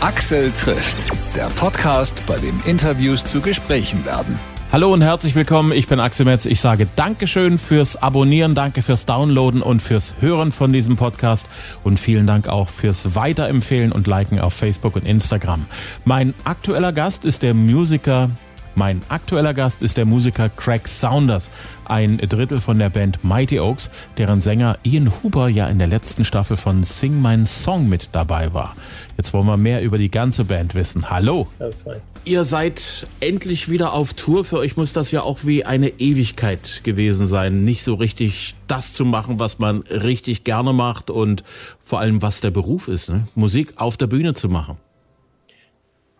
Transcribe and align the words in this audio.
Axel 0.00 0.52
trifft, 0.52 1.10
der 1.34 1.48
Podcast, 1.56 2.22
bei 2.28 2.36
dem 2.38 2.60
Interviews 2.66 3.26
zu 3.26 3.40
Gesprächen 3.40 4.04
werden. 4.04 4.38
Hallo 4.70 4.92
und 4.92 5.02
herzlich 5.02 5.34
willkommen, 5.34 5.72
ich 5.72 5.88
bin 5.88 5.98
Axel 5.98 6.24
Metz. 6.24 6.46
Ich 6.46 6.60
sage 6.60 6.86
Dankeschön 6.94 7.58
fürs 7.58 7.96
Abonnieren, 7.96 8.54
danke 8.54 8.82
fürs 8.82 9.06
Downloaden 9.06 9.60
und 9.60 9.82
fürs 9.82 10.14
Hören 10.20 10.52
von 10.52 10.72
diesem 10.72 10.94
Podcast 10.94 11.48
und 11.82 11.98
vielen 11.98 12.28
Dank 12.28 12.46
auch 12.46 12.68
fürs 12.68 13.16
Weiterempfehlen 13.16 13.90
und 13.90 14.06
Liken 14.06 14.38
auf 14.38 14.54
Facebook 14.54 14.94
und 14.94 15.04
Instagram. 15.04 15.66
Mein 16.04 16.32
aktueller 16.44 16.92
Gast 16.92 17.24
ist 17.24 17.42
der 17.42 17.54
Musiker 17.54 18.30
mein 18.74 19.02
aktueller 19.08 19.54
Gast 19.54 19.82
ist 19.82 19.96
der 19.96 20.04
Musiker 20.04 20.48
Craig 20.48 20.86
Saunders, 20.86 21.50
ein 21.84 22.18
Drittel 22.18 22.60
von 22.60 22.78
der 22.78 22.90
Band 22.90 23.24
Mighty 23.24 23.60
Oaks, 23.60 23.90
deren 24.16 24.40
Sänger 24.40 24.78
Ian 24.82 25.12
Huber 25.22 25.48
ja 25.48 25.68
in 25.68 25.78
der 25.78 25.88
letzten 25.88 26.24
Staffel 26.24 26.56
von 26.56 26.82
Sing 26.82 27.20
My 27.20 27.44
Song 27.44 27.88
mit 27.88 28.10
dabei 28.12 28.52
war. 28.52 28.76
Jetzt 29.16 29.32
wollen 29.32 29.46
wir 29.46 29.56
mehr 29.56 29.82
über 29.82 29.98
die 29.98 30.10
ganze 30.10 30.44
Band 30.44 30.74
wissen. 30.74 31.10
Hallo. 31.10 31.48
Alles 31.58 31.82
fein. 31.82 32.00
Ihr 32.24 32.44
seid 32.44 33.06
endlich 33.20 33.68
wieder 33.68 33.92
auf 33.94 34.12
Tour. 34.14 34.44
Für 34.44 34.58
euch 34.58 34.76
muss 34.76 34.92
das 34.92 35.10
ja 35.10 35.22
auch 35.22 35.40
wie 35.44 35.64
eine 35.64 35.88
Ewigkeit 35.88 36.82
gewesen 36.84 37.26
sein, 37.26 37.64
nicht 37.64 37.82
so 37.82 37.94
richtig 37.94 38.54
das 38.66 38.92
zu 38.92 39.04
machen, 39.04 39.38
was 39.38 39.58
man 39.58 39.78
richtig 39.82 40.44
gerne 40.44 40.72
macht 40.72 41.10
und 41.10 41.42
vor 41.82 42.00
allem 42.00 42.22
was 42.22 42.40
der 42.40 42.50
Beruf 42.50 42.88
ist, 42.88 43.08
ne? 43.08 43.26
Musik 43.34 43.74
auf 43.76 43.96
der 43.96 44.08
Bühne 44.08 44.34
zu 44.34 44.48
machen 44.48 44.76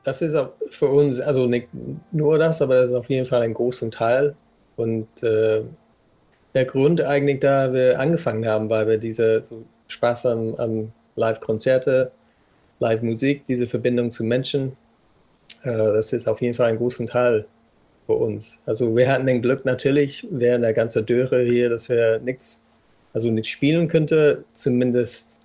das 0.08 0.22
ist 0.22 0.36
für 0.70 0.86
uns, 0.86 1.20
also 1.20 1.46
nicht 1.46 1.68
nur 2.12 2.38
das, 2.38 2.62
aber 2.62 2.74
das 2.76 2.90
ist 2.90 2.96
auf 2.96 3.10
jeden 3.10 3.26
Fall 3.26 3.42
ein 3.42 3.54
großer 3.54 3.90
Teil. 3.90 4.34
Und 4.76 5.08
äh, 5.22 5.62
der 6.54 6.64
Grund 6.64 7.00
eigentlich, 7.02 7.40
da 7.40 7.72
wir 7.72 8.00
angefangen 8.00 8.46
haben, 8.46 8.70
weil 8.70 8.88
wir 8.88 8.98
diese 8.98 9.42
so 9.44 9.64
Spaß 9.88 10.26
am, 10.26 10.54
am 10.54 10.92
Live-Konzerte, 11.16 12.10
Live-Musik, 12.80 13.44
diese 13.46 13.66
Verbindung 13.66 14.10
zu 14.10 14.24
Menschen, 14.24 14.76
äh, 15.62 15.70
das 15.72 16.12
ist 16.12 16.26
auf 16.26 16.40
jeden 16.40 16.54
Fall 16.54 16.70
ein 16.70 16.76
großer 16.78 17.06
Teil 17.06 17.46
für 18.06 18.14
uns. 18.14 18.60
Also 18.64 18.96
wir 18.96 19.12
hatten 19.12 19.26
den 19.26 19.42
Glück 19.42 19.64
natürlich 19.66 20.26
während 20.30 20.64
der 20.64 20.72
ganzen 20.72 21.04
Dürre 21.04 21.42
hier, 21.42 21.68
dass 21.68 21.88
wir 21.88 22.18
nichts, 22.20 22.64
also 23.12 23.30
nicht 23.30 23.50
spielen 23.50 23.88
könnte, 23.88 24.44
zumindest 24.54 25.36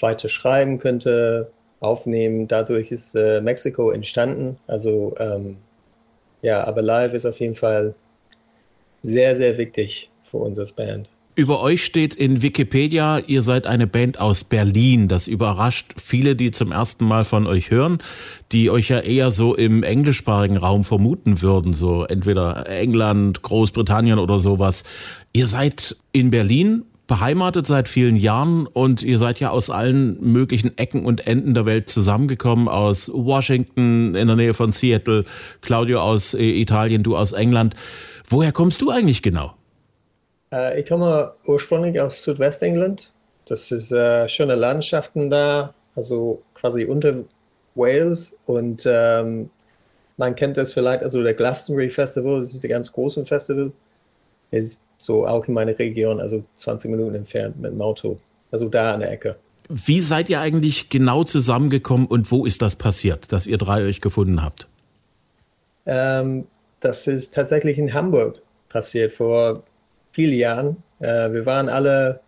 weiter 0.00 0.28
schreiben 0.28 0.78
könnte, 0.78 1.50
aufnehmen. 1.82 2.48
Dadurch 2.48 2.90
ist 2.90 3.14
äh, 3.14 3.40
Mexiko 3.40 3.90
entstanden. 3.90 4.56
Also 4.66 5.14
ähm, 5.18 5.56
ja, 6.40 6.64
aber 6.64 6.82
live 6.82 7.14
ist 7.14 7.26
auf 7.26 7.38
jeden 7.40 7.54
Fall 7.54 7.94
sehr, 9.02 9.36
sehr 9.36 9.58
wichtig 9.58 10.10
für 10.30 10.38
uns 10.38 10.58
als 10.58 10.72
Band. 10.72 11.10
Über 11.34 11.62
euch 11.62 11.82
steht 11.82 12.14
in 12.14 12.42
Wikipedia, 12.42 13.18
ihr 13.18 13.40
seid 13.40 13.66
eine 13.66 13.86
Band 13.86 14.20
aus 14.20 14.44
Berlin. 14.44 15.08
Das 15.08 15.28
überrascht 15.28 15.94
viele, 15.96 16.36
die 16.36 16.50
zum 16.50 16.72
ersten 16.72 17.06
Mal 17.06 17.24
von 17.24 17.46
euch 17.46 17.70
hören, 17.70 18.02
die 18.52 18.68
euch 18.68 18.90
ja 18.90 19.00
eher 19.00 19.30
so 19.30 19.54
im 19.54 19.82
englischsprachigen 19.82 20.58
Raum 20.58 20.84
vermuten 20.84 21.40
würden, 21.40 21.72
so 21.72 22.04
entweder 22.04 22.68
England, 22.68 23.40
Großbritannien 23.40 24.18
oder 24.18 24.38
sowas. 24.40 24.82
Ihr 25.32 25.46
seid 25.46 25.96
in 26.12 26.30
Berlin 26.30 26.84
beheimatet 27.12 27.66
seit 27.66 27.88
vielen 27.88 28.16
Jahren 28.16 28.66
und 28.66 29.02
ihr 29.02 29.18
seid 29.18 29.38
ja 29.38 29.50
aus 29.50 29.68
allen 29.68 30.18
möglichen 30.22 30.78
Ecken 30.78 31.04
und 31.04 31.26
Enden 31.26 31.52
der 31.52 31.66
Welt 31.66 31.90
zusammengekommen, 31.90 32.68
aus 32.68 33.10
Washington 33.12 34.14
in 34.14 34.28
der 34.28 34.36
Nähe 34.36 34.54
von 34.54 34.72
Seattle, 34.72 35.26
Claudio 35.60 36.00
aus 36.00 36.32
äh, 36.32 36.38
Italien, 36.38 37.02
du 37.02 37.14
aus 37.14 37.32
England. 37.32 37.74
Woher 38.26 38.50
kommst 38.50 38.80
du 38.80 38.88
eigentlich 38.88 39.22
genau? 39.22 39.52
Äh, 40.54 40.80
ich 40.80 40.88
komme 40.88 41.34
ursprünglich 41.46 42.00
aus 42.00 42.24
Südwestengland. 42.24 43.10
Das 43.44 43.70
ist 43.70 43.92
äh, 43.92 44.26
schöne 44.30 44.54
Landschaften 44.54 45.28
da, 45.28 45.74
also 45.94 46.40
quasi 46.54 46.86
unter 46.86 47.16
Wales 47.74 48.38
und 48.46 48.84
ähm, 48.86 49.50
man 50.16 50.34
kennt 50.34 50.56
das 50.56 50.72
vielleicht, 50.72 51.02
also 51.02 51.22
der 51.22 51.34
Glastonbury 51.34 51.90
Festival, 51.90 52.40
das 52.40 52.54
ist 52.54 52.64
ein 52.64 52.70
ganz 52.70 52.90
großes 52.90 53.28
Festival, 53.28 53.70
ist 54.52 54.82
so 54.98 55.26
auch 55.26 55.46
in 55.48 55.54
meiner 55.54 55.76
Region, 55.78 56.20
also 56.20 56.44
20 56.54 56.90
Minuten 56.90 57.14
entfernt 57.14 57.60
mit 57.60 57.72
dem 57.72 57.80
Auto. 57.80 58.18
Also 58.50 58.68
da 58.68 58.94
an 58.94 59.00
der 59.00 59.10
Ecke. 59.10 59.36
Wie 59.68 60.00
seid 60.00 60.28
ihr 60.28 60.40
eigentlich 60.40 60.90
genau 60.90 61.24
zusammengekommen 61.24 62.06
und 62.06 62.30
wo 62.30 62.44
ist 62.44 62.62
das 62.62 62.76
passiert, 62.76 63.32
dass 63.32 63.46
ihr 63.46 63.58
drei 63.58 63.82
euch 63.84 64.00
gefunden 64.00 64.42
habt? 64.42 64.68
Ähm, 65.86 66.46
das 66.80 67.06
ist 67.06 67.34
tatsächlich 67.34 67.78
in 67.78 67.92
Hamburg 67.92 68.40
passiert 68.68 69.12
vor 69.12 69.62
vielen 70.12 70.36
Jahren. 70.36 70.76
Äh, 71.00 71.32
wir 71.32 71.46
waren 71.46 71.68
alle, 71.68 72.20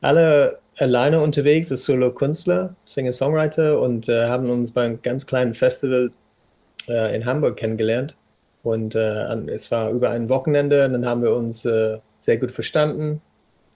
alle 0.00 0.58
alleine 0.78 1.20
unterwegs 1.20 1.70
als 1.70 1.84
Solo-Künstler, 1.84 2.74
Singer-Songwriter 2.84 3.80
und 3.80 4.08
äh, 4.08 4.26
haben 4.26 4.48
uns 4.48 4.72
beim 4.72 5.00
ganz 5.02 5.26
kleinen 5.26 5.54
Festival 5.54 6.10
äh, 6.88 7.14
in 7.14 7.26
Hamburg 7.26 7.56
kennengelernt. 7.56 8.16
Und 8.62 8.94
äh, 8.94 9.34
es 9.48 9.70
war 9.70 9.90
über 9.90 10.10
ein 10.10 10.28
Wochenende, 10.28 10.88
dann 10.88 11.06
haben 11.06 11.22
wir 11.22 11.34
uns 11.34 11.64
äh, 11.64 11.98
sehr 12.18 12.36
gut 12.36 12.52
verstanden. 12.52 13.22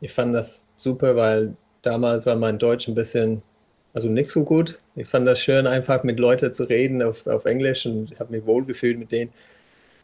Ich 0.00 0.12
fand 0.12 0.34
das 0.34 0.68
super, 0.76 1.16
weil 1.16 1.56
damals 1.82 2.26
war 2.26 2.36
mein 2.36 2.58
Deutsch 2.58 2.88
ein 2.88 2.94
bisschen, 2.94 3.42
also 3.94 4.08
nicht 4.08 4.28
so 4.28 4.44
gut. 4.44 4.78
Ich 4.96 5.08
fand 5.08 5.26
das 5.26 5.40
schön, 5.40 5.66
einfach 5.66 6.04
mit 6.04 6.18
Leuten 6.18 6.52
zu 6.52 6.64
reden 6.64 7.02
auf, 7.02 7.26
auf 7.26 7.46
Englisch 7.46 7.86
und 7.86 8.18
habe 8.18 8.32
mich 8.32 8.46
wohlgefühlt 8.46 8.98
mit 8.98 9.12
denen. 9.12 9.32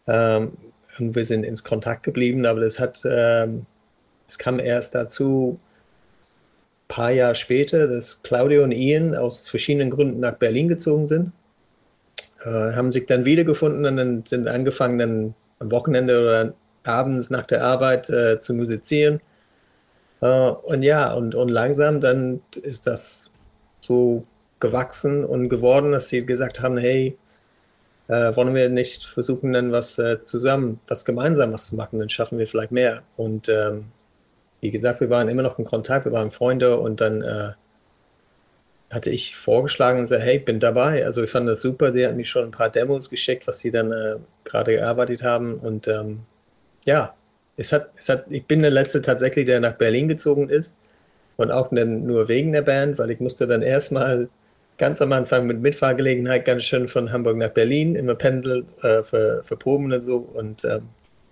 Ähm, 0.06 0.52
und 0.98 1.14
wir 1.14 1.24
sind 1.24 1.44
ins 1.44 1.62
Kontakt 1.62 2.02
geblieben, 2.02 2.47
aber 2.47 2.60
das 2.60 2.80
hat, 2.80 3.02
ähm, 3.04 3.66
es 4.28 4.38
kam 4.38 4.58
erst 4.58 4.94
dazu, 4.94 5.58
ein 6.84 6.88
paar 6.88 7.10
Jahre 7.10 7.34
später, 7.34 7.86
dass 7.86 8.22
Claudio 8.22 8.64
und 8.64 8.72
Ian 8.72 9.14
aus 9.14 9.47
verschiedenen 9.48 9.91
Gründen 9.91 10.20
nach 10.20 10.36
Berlin 10.36 10.68
gezogen 10.68 11.06
sind 11.06 11.32
äh, 12.45 12.75
haben 12.75 12.93
sich 12.93 13.06
dann 13.06 13.25
wiedergefunden 13.25 13.84
und 13.87 13.97
dann 13.97 14.25
sind 14.27 14.49
angefangen, 14.49 14.99
dann 14.99 15.34
am 15.59 15.71
Wochenende 15.71 16.21
oder 16.21 16.55
abends 16.84 17.31
nach 17.31 17.47
der 17.47 17.65
Arbeit 17.65 18.09
äh, 18.11 18.41
zu 18.41 18.55
musizieren. 18.55 19.21
Äh, 20.21 20.27
und 20.27 20.83
ja, 20.83 21.12
und, 21.12 21.34
und 21.34 21.49
langsam 21.49 22.01
dann 22.01 22.41
ist 22.62 22.87
das 22.87 23.33
so 23.81 24.25
gewachsen 24.61 25.25
und 25.25 25.49
geworden, 25.49 25.93
dass 25.93 26.09
sie 26.09 26.25
gesagt 26.25 26.61
haben, 26.61 26.78
hey, 26.78 27.17
äh, 28.09 28.34
wollen 28.37 28.55
wir 28.55 28.69
nicht 28.69 29.05
versuchen, 29.05 29.53
dann 29.53 29.72
was 29.72 29.99
äh, 29.99 30.19
zusammen, 30.19 30.81
was 30.89 31.05
gemeinsam 31.05 31.53
was 31.53 31.67
zu 31.67 31.77
machen, 31.77 31.99
dann 31.99 32.09
schaffen 32.09 32.39
wir 32.39 32.47
vielleicht 32.47 32.72
mehr. 32.72 33.03
Und 33.17 33.49
ähm, 33.49 33.87
wie 34.61 34.71
gesagt, 34.71 35.01
wir 35.01 35.11
waren 35.11 35.28
immer 35.28 35.43
noch 35.43 35.59
in 35.59 35.65
Kontakt, 35.65 36.05
wir 36.05 36.12
waren 36.12 36.33
Freunde 36.33 36.78
und 36.78 37.01
dann 37.01 37.22
äh, 37.22 37.53
hatte 38.91 39.11
ich 39.11 39.37
vorgeschlagen 39.37 39.99
und 39.99 40.05
gesagt, 40.05 40.23
hey, 40.23 40.39
ich 40.39 40.45
bin 40.45 40.61
dabei. 40.61 41.06
Also 41.06 41.23
ich 41.23 41.31
fand 41.31 41.49
das 41.49 41.62
super. 41.62 41.93
Sie 41.93 42.05
hat 42.05 42.17
mich 42.17 42.28
schon 42.28 42.45
ein 42.45 42.51
paar 42.51 42.71
Demos 42.71 43.09
geschickt, 43.09 43.47
was 43.47 43.61
sie 43.61 43.71
dann 43.71 43.93
äh, 43.93 44.17
gerade 44.45 44.73
gearbeitet 44.73 45.23
haben. 45.23 45.55
Und 45.55 45.87
ähm, 45.87 46.21
ja, 46.84 47.15
es 47.56 47.73
hat, 47.73 47.91
es 47.97 48.09
hat, 48.09 48.25
ich 48.31 48.47
bin 48.47 48.61
der 48.61 48.71
Letzte 48.71 49.01
tatsächlich, 49.01 49.47
der 49.47 49.61
nach 49.61 49.75
Berlin 49.75 50.09
gezogen 50.09 50.49
ist. 50.49 50.77
Und 51.37 51.51
auch 51.53 51.71
nur 51.71 52.28
wegen 52.28 52.53
der 52.53 52.62
Band, 52.62 52.99
weil 52.99 53.11
ich 53.11 53.21
musste 53.21 53.47
dann 53.47 53.62
erstmal 53.62 54.28
ganz 54.77 55.01
am 55.01 55.12
Anfang 55.12 55.47
mit 55.47 55.61
Mitfahrgelegenheit 55.61 56.45
ganz 56.45 56.65
schön 56.65 56.89
von 56.89 57.12
Hamburg 57.12 57.37
nach 57.37 57.51
Berlin, 57.51 57.95
immer 57.95 58.15
pendeln 58.15 58.67
äh, 58.83 59.03
für, 59.05 59.43
für 59.45 59.57
Proben 59.57 59.93
und 59.93 60.01
so. 60.03 60.17
Und 60.34 60.65
ähm, 60.65 60.83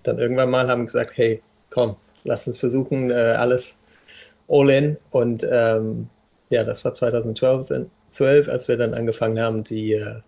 dann 0.05 0.19
irgendwann 0.19 0.51
mal 0.51 0.69
haben 0.69 0.87
gesagt, 0.87 1.13
hey, 1.17 1.43
komm, 1.71 1.97
lass 2.25 2.47
uns 2.47 2.57
versuchen, 2.57 3.11
äh, 3.11 3.15
alles 3.15 3.77
all 4.49 4.71
in. 4.71 4.97
Und 5.11 5.47
ähm, 5.51 6.09
ja, 6.51 6.65
das 6.65 6.85
war 6.85 6.95
2012, 6.95 7.89
12, 8.11 8.49
als 8.49 8.69
wir 8.69 8.77
dann 8.77 8.95
angefangen 8.95 9.41
haben, 9.41 9.65
die, 9.65 9.93
äh, 9.93 10.21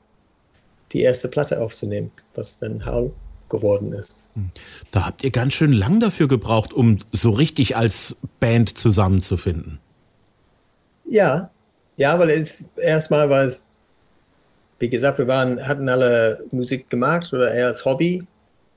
die 0.92 1.02
erste 1.02 1.28
Platte 1.28 1.60
aufzunehmen, 1.60 2.10
was 2.34 2.58
dann 2.58 2.84
Howl 2.84 3.12
geworden 3.48 3.92
ist. 3.92 4.24
Hm. 4.34 4.50
Da 4.90 5.06
habt 5.06 5.24
ihr 5.24 5.30
ganz 5.30 5.54
schön 5.54 5.72
lang 5.72 6.00
dafür 6.00 6.28
gebraucht, 6.28 6.72
um 6.72 6.98
so 7.10 7.30
richtig 7.30 7.76
als 7.76 8.16
Band 8.38 8.78
zusammenzufinden. 8.78 9.80
Ja, 11.06 11.50
ja, 11.96 12.18
weil 12.18 12.30
es 12.30 12.68
erstmal 12.76 13.28
war 13.28 13.44
es, 13.44 13.66
wie 14.78 14.88
gesagt, 14.88 15.18
wir 15.18 15.26
waren, 15.26 15.66
hatten 15.66 15.88
alle 15.88 16.44
Musik 16.50 16.88
gemacht 16.88 17.32
oder 17.32 17.52
eher 17.52 17.66
als 17.66 17.84
Hobby 17.84 18.26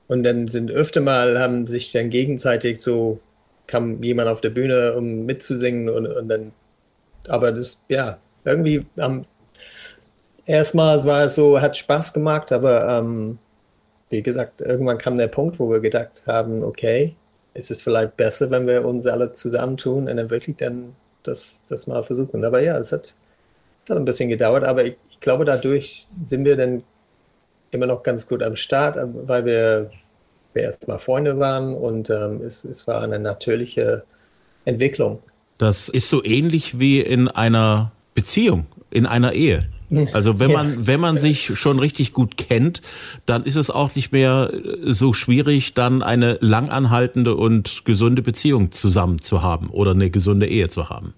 und 0.08 0.24
dann 0.24 0.48
sind 0.48 0.70
öfter 0.70 1.00
mal, 1.00 1.38
haben 1.38 1.66
sich 1.66 1.92
dann 1.92 2.10
gegenseitig 2.10 2.80
so, 2.80 3.20
kam 3.66 4.02
jemand 4.02 4.28
auf 4.28 4.40
der 4.40 4.50
Bühne, 4.50 4.94
um 4.94 5.24
mitzusingen 5.24 5.88
und, 5.88 6.06
und 6.06 6.28
dann 6.28 6.52
aber 7.28 7.52
das, 7.52 7.84
ja, 7.88 8.18
irgendwie 8.44 8.86
ähm, 8.96 9.24
erstmal 10.46 11.02
war 11.04 11.24
es 11.24 11.34
so, 11.34 11.60
hat 11.60 11.76
Spaß 11.76 12.12
gemacht, 12.12 12.52
aber 12.52 12.88
ähm, 12.88 13.38
wie 14.10 14.22
gesagt, 14.22 14.60
irgendwann 14.60 14.98
kam 14.98 15.18
der 15.18 15.28
Punkt, 15.28 15.58
wo 15.58 15.70
wir 15.70 15.80
gedacht 15.80 16.22
haben, 16.26 16.62
okay, 16.62 17.16
ist 17.54 17.70
es 17.70 17.82
vielleicht 17.82 18.16
besser, 18.16 18.50
wenn 18.50 18.66
wir 18.66 18.84
uns 18.84 19.06
alle 19.06 19.32
zusammentun 19.32 20.08
und 20.08 20.16
dann 20.16 20.30
wirklich 20.30 20.56
dann 20.56 20.94
das, 21.22 21.64
das 21.68 21.86
mal 21.86 22.02
versuchen. 22.02 22.44
Aber 22.44 22.60
ja, 22.60 22.78
es 22.78 22.92
hat, 22.92 23.14
es 23.84 23.90
hat 23.90 23.96
ein 23.96 24.04
bisschen 24.04 24.28
gedauert, 24.28 24.64
aber 24.64 24.84
ich, 24.84 24.96
ich 25.10 25.20
glaube, 25.20 25.44
dadurch 25.44 26.08
sind 26.20 26.44
wir 26.44 26.56
dann 26.56 26.82
immer 27.70 27.86
noch 27.86 28.02
ganz 28.02 28.26
gut 28.26 28.42
am 28.42 28.56
Start, 28.56 28.96
weil 29.26 29.44
wir, 29.44 29.90
wir 30.52 30.62
erst 30.62 30.86
mal 30.88 30.98
Freunde 30.98 31.38
waren 31.38 31.74
und 31.74 32.10
ähm, 32.10 32.42
es, 32.44 32.64
es 32.64 32.86
war 32.86 33.02
eine 33.02 33.18
natürliche 33.18 34.04
Entwicklung. 34.64 35.22
Das 35.58 35.88
ist 35.88 36.08
so 36.08 36.24
ähnlich 36.24 36.78
wie 36.78 37.00
in 37.00 37.28
einer 37.28 37.92
Beziehung. 38.14 38.66
in 38.90 39.06
einer 39.06 39.32
Ehe. 39.32 39.68
Also 40.12 40.38
wenn 40.38 40.52
man, 40.52 40.86
wenn 40.86 41.00
man 41.00 41.18
sich 41.18 41.58
schon 41.58 41.78
richtig 41.78 42.12
gut 42.12 42.36
kennt, 42.36 42.80
dann 43.26 43.44
ist 43.44 43.56
es 43.56 43.70
auch 43.70 43.94
nicht 43.94 44.12
mehr 44.12 44.50
so 44.84 45.12
schwierig, 45.12 45.74
dann 45.74 46.02
eine 46.02 46.38
langanhaltende 46.40 47.34
und 47.34 47.84
gesunde 47.84 48.22
Beziehung 48.22 48.72
zusammen 48.72 49.20
zu 49.20 49.42
haben 49.42 49.70
oder 49.70 49.92
eine 49.92 50.10
gesunde 50.10 50.46
Ehe 50.46 50.68
zu 50.68 50.88
haben. 50.88 51.14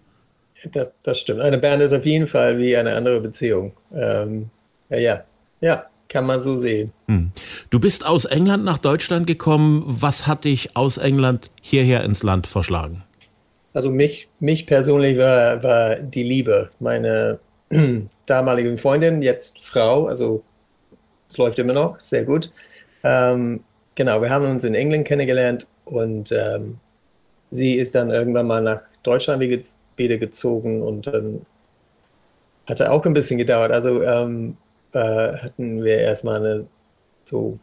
Das, 0.72 0.92
das 1.02 1.18
stimmt. 1.18 1.40
Eine 1.40 1.58
Band 1.58 1.82
ist 1.82 1.92
auf 1.92 2.04
jeden 2.04 2.26
Fall 2.26 2.58
wie 2.58 2.76
eine 2.76 2.94
andere 2.94 3.20
Beziehung. 3.20 3.72
Ähm, 3.94 4.50
ja, 4.88 4.98
ja, 4.98 5.24
ja, 5.60 5.84
kann 6.08 6.26
man 6.26 6.40
so 6.40 6.56
sehen. 6.56 6.92
Hm. 7.08 7.30
Du 7.70 7.78
bist 7.78 8.04
aus 8.04 8.24
England 8.24 8.64
nach 8.64 8.78
Deutschland 8.78 9.26
gekommen. 9.26 9.84
Was 9.86 10.26
hat 10.26 10.44
dich 10.44 10.76
aus 10.76 10.98
England 10.98 11.50
hierher 11.60 12.04
ins 12.04 12.22
Land 12.22 12.46
verschlagen? 12.46 13.04
Also 13.76 13.90
mich, 13.90 14.30
mich 14.40 14.66
persönlich 14.66 15.18
war, 15.18 15.62
war 15.62 15.96
die 15.96 16.22
Liebe. 16.22 16.70
Meine 16.80 17.38
damaligen 18.26 18.78
Freundin, 18.78 19.20
jetzt 19.20 19.58
Frau, 19.58 20.06
also 20.06 20.42
es 21.28 21.36
läuft 21.36 21.58
immer 21.58 21.74
noch, 21.74 22.00
sehr 22.00 22.24
gut. 22.24 22.50
Ähm, 23.04 23.62
genau, 23.94 24.22
wir 24.22 24.30
haben 24.30 24.50
uns 24.50 24.64
in 24.64 24.74
England 24.74 25.06
kennengelernt 25.06 25.66
und 25.84 26.32
ähm, 26.32 26.78
sie 27.50 27.74
ist 27.74 27.94
dann 27.94 28.08
irgendwann 28.08 28.46
mal 28.46 28.62
nach 28.62 28.80
Deutschland 29.02 29.42
wieder 29.42 30.16
gezogen 30.16 30.80
und 30.80 31.06
dann 31.06 31.44
hatte 32.66 32.90
auch 32.90 33.04
ein 33.04 33.12
bisschen 33.12 33.36
gedauert. 33.36 33.72
Also 33.72 34.02
ähm, 34.02 34.56
äh, 34.92 35.34
hatten 35.34 35.84
wir 35.84 35.98
erstmal 35.98 36.38
eine 36.38 36.66
so 37.24 37.58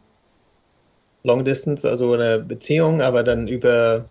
Long 1.24 1.44
Distance, 1.44 1.90
also 1.90 2.12
eine 2.12 2.38
Beziehung, 2.38 3.02
aber 3.02 3.24
dann 3.24 3.48
über 3.48 4.04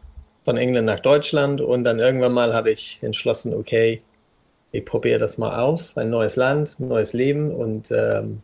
von 0.46 0.58
England 0.58 0.86
nach 0.86 1.00
Deutschland 1.00 1.62
und 1.62 1.84
dann 1.84 2.00
irgendwann 2.00 2.34
mal 2.34 2.54
habe 2.54 2.72
ich 2.72 3.00
entschlossen, 3.02 3.54
okay, 3.54 4.02
ich 4.72 4.86
probiere 4.86 5.20
das 5.20 5.38
mal 5.38 5.62
aus, 5.62 5.96
ein 5.98 6.10
neues 6.10 6.36
Land, 6.36 6.78
ein 6.80 6.88
neues 6.88 7.14
Leben 7.14 7.52
und 7.52 7.92
ähm, 7.92 8.42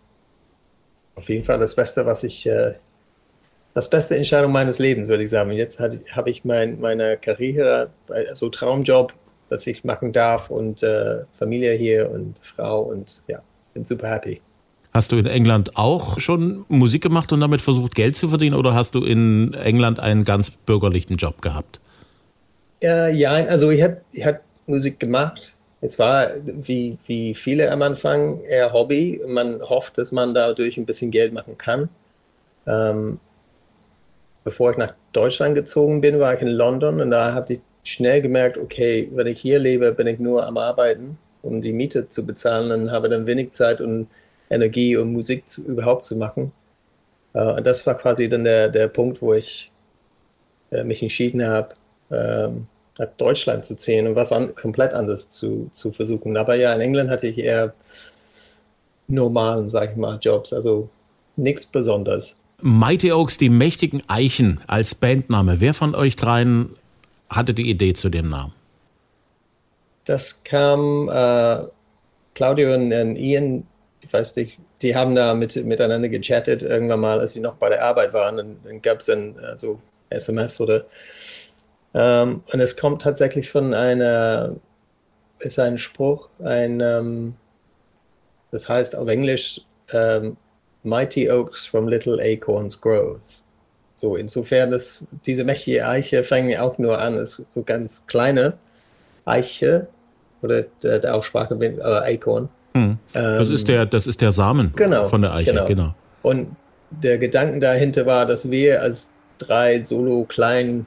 auf 1.15 1.27
jeden 1.27 1.43
Fall 1.43 1.59
das 1.59 1.75
Beste, 1.75 2.05
was 2.05 2.23
ich, 2.23 2.45
äh, 2.45 2.75
das 3.73 3.89
beste 3.89 4.15
Entscheidung 4.15 4.51
meines 4.51 4.79
Lebens, 4.79 5.07
würde 5.07 5.23
ich 5.23 5.29
sagen. 5.29 5.51
Jetzt 5.51 5.79
habe 5.79 6.29
ich 6.29 6.45
mein, 6.45 6.79
meine 6.79 7.17
Karriere, 7.17 7.89
also 8.07 8.49
Traumjob, 8.49 9.13
das 9.49 9.65
ich 9.67 9.83
machen 9.83 10.13
darf 10.13 10.49
und 10.49 10.83
äh, 10.83 11.23
Familie 11.37 11.73
hier 11.73 12.11
und 12.11 12.35
Frau 12.41 12.83
und 12.83 13.21
ja, 13.27 13.41
bin 13.73 13.85
super 13.85 14.09
happy. 14.09 14.41
Hast 14.93 15.11
du 15.11 15.17
in 15.17 15.25
England 15.25 15.77
auch 15.77 16.19
schon 16.19 16.65
Musik 16.67 17.03
gemacht 17.03 17.31
und 17.31 17.41
damit 17.41 17.61
versucht, 17.61 17.95
Geld 17.95 18.15
zu 18.15 18.29
verdienen 18.29 18.55
oder 18.55 18.73
hast 18.73 18.95
du 18.95 19.03
in 19.03 19.53
England 19.53 19.99
einen 19.99 20.25
ganz 20.25 20.51
bürgerlichen 20.51 21.17
Job 21.17 21.41
gehabt? 21.41 21.79
Äh, 22.81 23.13
ja, 23.15 23.31
also 23.31 23.71
ich 23.71 23.81
habe 23.81 24.01
ich 24.11 24.25
hab 24.25 24.41
Musik 24.67 24.99
gemacht, 24.99 25.55
es 25.81 25.97
war 25.97 26.27
wie, 26.43 26.97
wie 27.07 27.35
viele 27.35 27.71
am 27.71 27.81
Anfang 27.81 28.41
eher 28.41 28.73
Hobby. 28.73 29.21
Man 29.25 29.61
hofft, 29.61 29.97
dass 29.97 30.11
man 30.11 30.33
dadurch 30.33 30.77
ein 30.77 30.85
bisschen 30.85 31.11
Geld 31.11 31.33
machen 31.33 31.57
kann. 31.57 31.89
Ähm, 32.67 33.19
bevor 34.43 34.71
ich 34.71 34.77
nach 34.77 34.93
Deutschland 35.13 35.55
gezogen 35.55 36.01
bin, 36.01 36.19
war 36.19 36.33
ich 36.33 36.41
in 36.41 36.49
London 36.49 36.99
und 37.01 37.11
da 37.11 37.33
habe 37.33 37.53
ich 37.53 37.61
schnell 37.83 38.21
gemerkt, 38.21 38.57
okay, 38.57 39.09
wenn 39.13 39.27
ich 39.27 39.39
hier 39.39 39.59
lebe, 39.59 39.91
bin 39.93 40.07
ich 40.07 40.19
nur 40.19 40.45
am 40.45 40.57
Arbeiten, 40.57 41.17
um 41.41 41.61
die 41.61 41.73
Miete 41.73 42.07
zu 42.07 42.25
bezahlen 42.25 42.71
und 42.71 42.91
habe 42.91 43.09
dann 43.09 43.25
wenig 43.25 43.51
Zeit 43.51 43.79
und 43.81 44.07
Energie, 44.49 44.97
um 44.97 45.13
Musik 45.13 45.47
zu, 45.47 45.65
überhaupt 45.65 46.03
zu 46.05 46.15
machen. 46.17 46.51
Äh, 47.33 47.41
und 47.41 47.65
das 47.65 47.85
war 47.85 47.95
quasi 47.95 48.27
dann 48.27 48.43
der, 48.43 48.69
der 48.69 48.87
Punkt, 48.89 49.21
wo 49.21 49.33
ich 49.33 49.71
äh, 50.71 50.83
mich 50.83 51.01
entschieden 51.01 51.45
habe, 51.45 51.75
ähm, 52.11 52.67
nach 52.97 53.07
Deutschland 53.17 53.65
zu 53.65 53.75
ziehen 53.75 54.07
und 54.07 54.15
was 54.15 54.31
an, 54.31 54.53
komplett 54.55 54.93
anderes 54.93 55.29
zu, 55.29 55.69
zu 55.73 55.91
versuchen. 55.91 56.35
Aber 56.37 56.55
ja, 56.55 56.73
in 56.73 56.81
England 56.81 57.09
hatte 57.09 57.27
ich 57.27 57.37
eher 57.37 57.73
normalen, 59.07 59.69
sag 59.69 59.91
ich 59.91 59.97
mal, 59.97 60.19
Jobs, 60.21 60.53
also 60.53 60.89
nichts 61.35 61.65
Besonderes. 61.65 62.35
Mighty 62.61 63.11
Oaks, 63.13 63.37
die 63.37 63.49
mächtigen 63.49 64.03
Eichen 64.07 64.59
als 64.67 64.95
Bandname. 64.95 65.61
Wer 65.61 65.73
von 65.73 65.95
euch 65.95 66.17
dreien 66.17 66.75
hatte 67.29 67.53
die 67.53 67.69
Idee 67.69 67.93
zu 67.93 68.09
dem 68.09 68.27
Namen? 68.27 68.53
Das 70.05 70.43
kam 70.43 71.09
äh, 71.09 71.63
Claudio 72.33 72.73
und, 72.73 72.91
und, 72.91 73.15
Ian, 73.15 73.65
ich 74.01 74.11
weiß 74.11 74.35
nicht, 74.37 74.59
die 74.81 74.95
haben 74.95 75.15
da 75.15 75.33
mit, 75.33 75.55
miteinander 75.65 76.09
gechattet 76.09 76.63
irgendwann 76.63 76.99
mal, 76.99 77.19
als 77.19 77.33
sie 77.33 77.39
noch 77.39 77.55
bei 77.55 77.69
der 77.69 77.83
Arbeit 77.83 78.13
waren. 78.13 78.37
Dann, 78.37 78.57
dann 78.63 78.81
gab 78.81 78.99
es 78.99 79.05
dann 79.05 79.37
äh, 79.37 79.55
so 79.55 79.79
SMS 80.09 80.59
oder 80.59 80.85
ähm, 81.93 82.43
und 82.51 82.59
es 82.59 82.75
kommt 82.77 83.01
tatsächlich 83.01 83.49
von 83.49 83.73
einer, 83.73 84.55
ist 85.39 85.59
ein 85.59 85.77
Spruch, 85.77 86.29
ein, 86.43 86.79
ähm, 86.81 87.35
das 88.51 88.69
heißt 88.69 88.95
auf 88.95 89.07
Englisch, 89.07 89.61
ähm, 89.91 90.37
Mighty 90.83 91.29
Oaks 91.29 91.65
from 91.65 91.87
Little 91.87 92.19
Acorns 92.21 92.79
Grows. 92.79 93.43
So, 93.95 94.15
insofern, 94.15 94.71
dass 94.71 95.03
diese 95.25 95.43
mächtige 95.43 95.85
Eiche 95.85 96.23
fängt 96.23 96.57
auch 96.57 96.77
nur 96.77 96.99
an, 96.99 97.15
ist 97.15 97.45
so 97.53 97.63
ganz 97.63 98.07
kleine 98.07 98.53
Eiche 99.25 99.87
oder 100.41 100.63
der, 100.81 100.99
der 100.99 101.15
Aussprache 101.15 101.55
äh, 101.55 102.13
Acorn. 102.15 102.47
Hm. 102.75 102.97
Das, 103.11 103.49
ist 103.49 103.67
der, 103.67 103.85
das 103.85 104.07
ist 104.07 104.21
der 104.21 104.31
Samen 104.31 104.71
genau, 104.75 105.05
von 105.05 105.21
der 105.21 105.33
Eiche, 105.33 105.51
genau. 105.51 105.65
genau. 105.65 105.95
Und 106.21 106.55
der 106.91 107.17
Gedanke 107.17 107.59
dahinter 107.59 108.05
war, 108.05 108.25
dass 108.25 108.49
wir 108.49 108.81
als 108.81 109.13
drei 109.37 109.81
solo 109.81 110.25
kleinen 110.25 110.85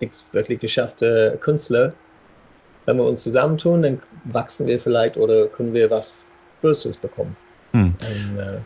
nichts 0.00 0.26
wirklich 0.32 0.60
geschaffte 0.60 1.38
Künstler, 1.40 1.94
wenn 2.86 2.96
wir 2.96 3.04
uns 3.04 3.22
zusammentun, 3.22 3.82
dann 3.82 4.02
wachsen 4.24 4.66
wir 4.66 4.78
vielleicht 4.78 5.16
oder 5.16 5.48
können 5.48 5.72
wir 5.72 5.90
was 5.90 6.28
Größeres 6.60 6.98
bekommen. 6.98 7.36
Hm. 7.72 7.94
Und, 7.98 8.38
äh, 8.38 8.60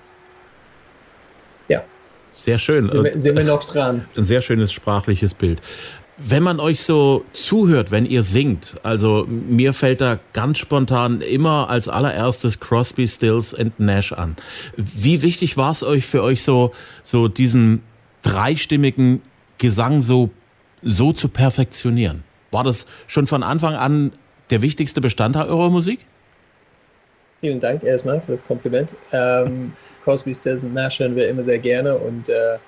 ja. 1.68 1.84
Sehr 2.32 2.58
schön. 2.58 2.88
Sind 2.88 3.04
wir, 3.04 3.20
sind 3.20 3.36
wir 3.36 3.44
noch 3.44 3.64
dran. 3.64 4.06
Ein 4.16 4.24
sehr 4.24 4.40
schönes 4.40 4.72
sprachliches 4.72 5.34
Bild. 5.34 5.60
Wenn 6.20 6.42
man 6.42 6.58
euch 6.58 6.80
so 6.80 7.24
zuhört, 7.32 7.92
wenn 7.92 8.04
ihr 8.04 8.24
singt, 8.24 8.74
also 8.82 9.24
mir 9.28 9.72
fällt 9.72 10.00
da 10.00 10.18
ganz 10.32 10.58
spontan 10.58 11.20
immer 11.20 11.70
als 11.70 11.88
allererstes 11.88 12.58
Crosby, 12.58 13.06
Stills 13.06 13.54
and 13.54 13.78
Nash 13.78 14.12
an. 14.12 14.34
Wie 14.76 15.22
wichtig 15.22 15.56
war 15.56 15.70
es 15.70 15.84
euch 15.84 16.06
für 16.06 16.24
euch 16.24 16.42
so, 16.42 16.72
so 17.04 17.28
diesen 17.28 17.82
dreistimmigen 18.22 19.22
Gesang 19.58 20.02
so 20.02 20.30
so 20.82 21.12
zu 21.12 21.28
perfektionieren? 21.28 22.24
War 22.50 22.64
das 22.64 22.86
schon 23.06 23.26
von 23.26 23.42
Anfang 23.42 23.74
an 23.74 24.12
der 24.50 24.62
wichtigste 24.62 25.00
Bestandteil 25.00 25.48
eurer 25.48 25.70
Musik? 25.70 26.06
Vielen 27.40 27.60
Dank 27.60 27.84
erstmal 27.84 28.20
für 28.20 28.32
das 28.32 28.44
Kompliment. 28.44 28.96
Ähm, 29.12 29.72
Crosby, 30.04 30.34
Stills 30.34 30.64
Nash 30.64 30.98
hören 30.98 31.14
wir 31.14 31.28
immer 31.28 31.44
sehr 31.44 31.58
gerne 31.58 31.96
und 31.98 32.28
äh, 32.28 32.58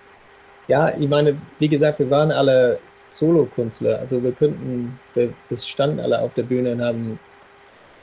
ja, 0.68 0.92
ich 0.96 1.08
meine, 1.08 1.36
wie 1.58 1.68
gesagt, 1.68 1.98
wir 1.98 2.10
waren 2.10 2.30
alle 2.30 2.78
Solo-Künstler, 3.10 3.98
also 3.98 4.22
wir 4.22 4.32
könnten, 4.32 4.98
wir, 5.14 5.32
standen 5.56 5.98
alle 5.98 6.20
auf 6.20 6.34
der 6.34 6.44
Bühne 6.44 6.72
und 6.72 6.82
haben 6.82 7.18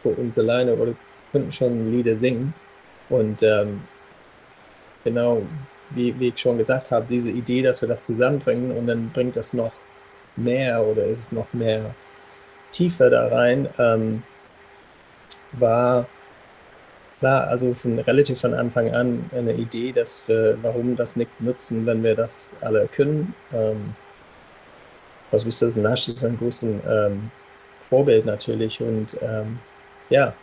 für 0.03 0.09
uns 0.09 0.37
alleine 0.37 0.75
oder 0.75 0.93
könnten 1.31 1.51
schon 1.51 1.91
Lieder 1.91 2.17
singen 2.17 2.53
und 3.09 3.41
ähm, 3.43 3.81
genau, 5.05 5.41
wie, 5.91 6.19
wie 6.19 6.29
ich 6.29 6.39
schon 6.39 6.57
gesagt 6.57 6.91
habe, 6.91 7.05
diese 7.09 7.29
Idee, 7.29 7.61
dass 7.61 7.81
wir 7.81 7.87
das 7.87 8.05
zusammenbringen 8.05 8.71
und 8.71 8.87
dann 8.87 9.09
bringt 9.11 9.37
das 9.37 9.53
noch 9.53 9.71
mehr 10.37 10.83
oder 10.83 11.03
ist 11.03 11.19
es 11.19 11.31
noch 11.31 11.51
mehr 11.53 11.93
tiefer 12.71 13.09
da 13.09 13.27
rein, 13.27 13.69
ähm, 13.77 14.23
war, 15.53 16.07
war 17.21 17.47
also 17.47 17.73
von, 17.73 17.99
relativ 17.99 18.39
von 18.41 18.53
Anfang 18.53 18.93
an 18.93 19.29
eine 19.35 19.53
Idee, 19.53 19.91
dass 19.91 20.23
wir, 20.27 20.57
warum 20.61 20.95
das 20.95 21.15
nicht 21.15 21.31
nutzen, 21.39 21.85
wenn 21.85 22.03
wir 22.03 22.15
das 22.15 22.53
alle 22.61 22.87
können. 22.87 23.33
Ähm, 23.51 23.95
was 25.31 25.43
ist 25.43 25.61
das? 25.61 25.75
Nash 25.75 26.07
ist 26.07 26.23
ein 26.23 26.37
großes 26.37 26.69
ähm, 26.87 27.31
Vorbild 27.89 28.25
natürlich 28.25 28.81
und 28.81 29.17
ähm, 29.21 29.59
ja, 30.09 30.33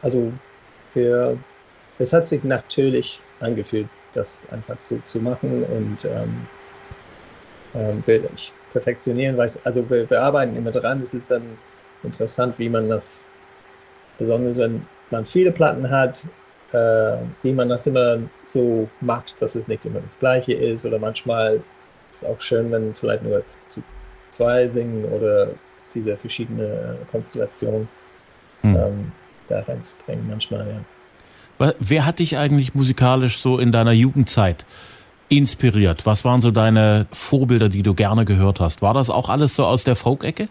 also 0.00 0.32
wir, 0.94 1.38
es 1.98 2.12
hat 2.12 2.26
sich 2.26 2.44
natürlich 2.44 3.20
angefühlt, 3.40 3.88
das 4.14 4.44
einfach 4.50 4.80
zu, 4.80 5.02
zu 5.06 5.20
machen 5.20 5.64
und 5.64 6.04
ähm, 6.04 6.46
ähm, 7.74 8.02
ich 8.34 8.52
perfektionieren, 8.72 9.36
weiß, 9.36 9.64
also 9.64 9.88
wir, 9.88 10.08
wir, 10.08 10.22
arbeiten 10.22 10.56
immer 10.56 10.70
dran. 10.70 11.02
Es 11.02 11.14
ist 11.14 11.30
dann 11.30 11.42
interessant, 12.02 12.58
wie 12.58 12.68
man 12.68 12.88
das, 12.88 13.30
besonders 14.18 14.58
wenn 14.58 14.86
man 15.10 15.26
viele 15.26 15.52
Platten 15.52 15.90
hat, 15.90 16.26
äh, 16.72 17.16
wie 17.42 17.52
man 17.52 17.68
das 17.68 17.86
immer 17.86 18.18
so 18.46 18.88
macht, 19.00 19.40
dass 19.40 19.54
es 19.54 19.68
nicht 19.68 19.84
immer 19.84 20.00
das 20.00 20.18
Gleiche 20.18 20.52
ist. 20.52 20.84
Oder 20.84 20.98
manchmal 20.98 21.62
ist 22.10 22.22
es 22.22 22.24
auch 22.24 22.40
schön, 22.40 22.70
wenn 22.70 22.94
vielleicht 22.94 23.22
nur 23.22 23.42
zu 23.44 23.82
zwei 24.30 24.68
singen 24.68 25.04
oder 25.04 25.48
diese 25.94 26.16
verschiedenen 26.16 26.96
Konstellationen 27.10 27.88
hm. 28.62 28.76
ähm, 28.76 29.12
da 29.48 29.60
reinzubringen. 29.60 30.26
Manchmal, 30.28 30.66
ja. 30.68 31.74
Wer 31.78 32.06
hat 32.06 32.18
dich 32.18 32.38
eigentlich 32.38 32.74
musikalisch 32.74 33.38
so 33.38 33.58
in 33.58 33.70
deiner 33.70 33.92
Jugendzeit 33.92 34.64
inspiriert? 35.36 36.04
Was 36.04 36.24
waren 36.24 36.40
so 36.40 36.50
deine 36.50 37.06
Vorbilder, 37.10 37.68
die 37.68 37.82
du 37.82 37.94
gerne 37.94 38.24
gehört 38.24 38.60
hast? 38.60 38.82
War 38.82 38.92
das 38.92 39.08
auch 39.08 39.28
alles 39.28 39.54
so 39.54 39.64
aus 39.64 39.82
der 39.84 39.96
Folk-Ecke? 39.96 40.48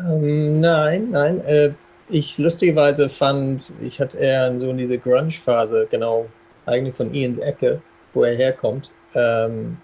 Ähm, 0.00 0.60
nein, 0.60 1.10
nein. 1.10 1.40
Äh, 1.42 1.70
ich 2.08 2.38
lustigerweise 2.38 3.08
fand, 3.08 3.72
ich 3.80 4.00
hatte 4.00 4.18
eher 4.18 4.58
so 4.58 4.72
diese 4.72 4.98
Grunge-Phase, 4.98 5.86
genau, 5.90 6.26
eigentlich 6.66 6.96
von 6.96 7.14
Ians 7.14 7.38
Ecke, 7.38 7.80
wo 8.12 8.24
er 8.24 8.34
herkommt. 8.34 8.90
Ähm, 9.14 9.76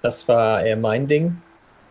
das 0.00 0.28
war 0.28 0.62
eher 0.62 0.76
mein 0.76 1.08
Ding. 1.08 1.38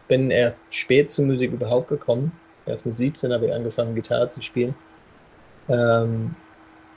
Bin 0.08 0.32
erst 0.32 0.64
spät 0.70 1.12
zur 1.12 1.26
Musik 1.26 1.52
überhaupt 1.52 1.90
gekommen. 1.90 2.32
Erst 2.66 2.86
mit 2.86 2.98
17 2.98 3.34
habe 3.34 3.48
ich 3.48 3.54
angefangen, 3.54 3.96
Gitarre 3.96 4.30
zu 4.30 4.42
spielen. 4.42 4.76
Ähm, 5.68 6.36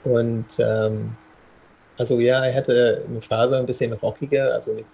und 0.05 0.45
ähm, 0.59 1.17
also 1.99 2.19
ja, 2.21 2.45
er 2.45 2.55
hatte 2.55 3.03
eine 3.09 3.21
Phase 3.21 3.57
ein 3.57 3.65
bisschen 3.65 3.91
rockiger, 3.91 4.53
also 4.53 4.71
nicht 4.71 4.87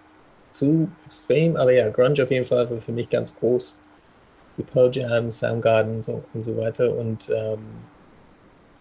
zu 0.52 0.90
extrem, 1.06 1.56
aber 1.56 1.72
ja, 1.72 1.90
Grunge 1.90 2.24
auf 2.24 2.32
jeden 2.32 2.48
Fall 2.48 2.68
war 2.70 2.82
für 2.82 2.92
mich 2.92 3.10
ganz 3.10 3.38
groß. 3.38 3.78
Die 4.58 4.64
Pearl 4.64 4.90
Jam, 4.92 5.30
Soundgarden 5.30 6.02
so, 6.02 6.24
und 6.34 6.44
so 6.44 6.58
weiter. 6.58 6.96
Und, 6.96 7.30
ähm, 7.30 7.60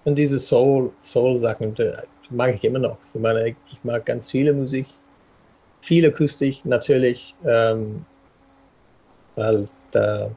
und 0.04 0.19
diese 0.19 0.38
Soul, 0.38 0.90
Soul-Sachen 1.02 1.75
mag 2.31 2.54
ich 2.54 2.64
immer 2.64 2.78
noch. 2.78 2.97
Ich 3.12 3.21
meine, 3.21 3.47
ich 3.49 3.57
mag 3.83 4.07
ganz 4.07 4.31
viele 4.31 4.54
Musik, 4.54 4.87
viel 5.83 6.07
Akustik 6.07 6.64
natürlich, 6.64 7.35
ähm, 7.45 8.07
weil 9.37 9.69
da, 9.90 10.31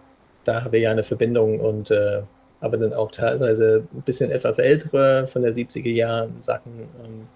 da 0.44 0.64
habe 0.66 0.80
ich 0.80 0.88
eine 0.88 1.04
Verbindung 1.06 1.62
und 1.62 1.92
äh, 1.92 2.24
aber 2.60 2.78
dann 2.78 2.94
auch 2.94 3.12
teilweise 3.12 3.88
ein 3.94 4.02
bisschen 4.02 4.32
etwas 4.32 4.58
ältere 4.58 5.28
von 5.28 5.44
der 5.44 5.54
70er 5.54 5.94
Jahren 5.94 6.42
Sachen. 6.42 6.90
Ähm, 7.06 7.28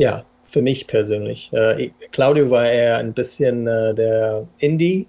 ja, 0.00 0.24
für 0.44 0.62
mich 0.62 0.86
persönlich. 0.86 1.52
Äh, 1.52 1.90
Claudio 2.10 2.50
war 2.50 2.64
eher 2.64 2.96
ein 2.96 3.12
bisschen 3.12 3.66
äh, 3.66 3.94
der 3.94 4.46
Indie 4.58 5.06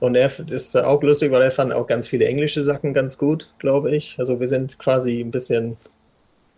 und 0.00 0.14
er 0.14 0.30
ist 0.50 0.74
auch 0.74 1.02
lustig, 1.02 1.30
weil 1.30 1.42
er 1.42 1.50
fand 1.50 1.72
auch 1.72 1.86
ganz 1.86 2.08
viele 2.08 2.26
englische 2.26 2.64
Sachen 2.64 2.94
ganz 2.94 3.18
gut, 3.18 3.50
glaube 3.58 3.94
ich. 3.94 4.16
Also 4.18 4.40
wir 4.40 4.46
sind 4.46 4.78
quasi 4.78 5.20
ein 5.20 5.30
bisschen 5.30 5.76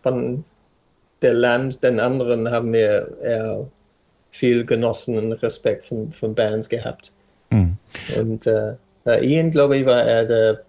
von 0.04 0.44
der 1.20 1.34
Land, 1.34 1.82
den 1.82 1.98
anderen 1.98 2.48
haben 2.48 2.72
wir 2.72 3.18
eher 3.20 3.66
viel 4.30 4.64
genossen 4.64 5.18
und 5.18 5.32
Respekt 5.32 5.86
von, 5.86 6.12
von 6.12 6.34
Bands 6.34 6.68
gehabt. 6.68 7.10
Mhm. 7.50 7.76
Und 8.16 8.46
äh, 8.46 8.76
Ian, 9.20 9.50
glaube 9.50 9.78
ich, 9.78 9.86
war 9.86 10.02
er 10.02 10.24
der 10.26 10.60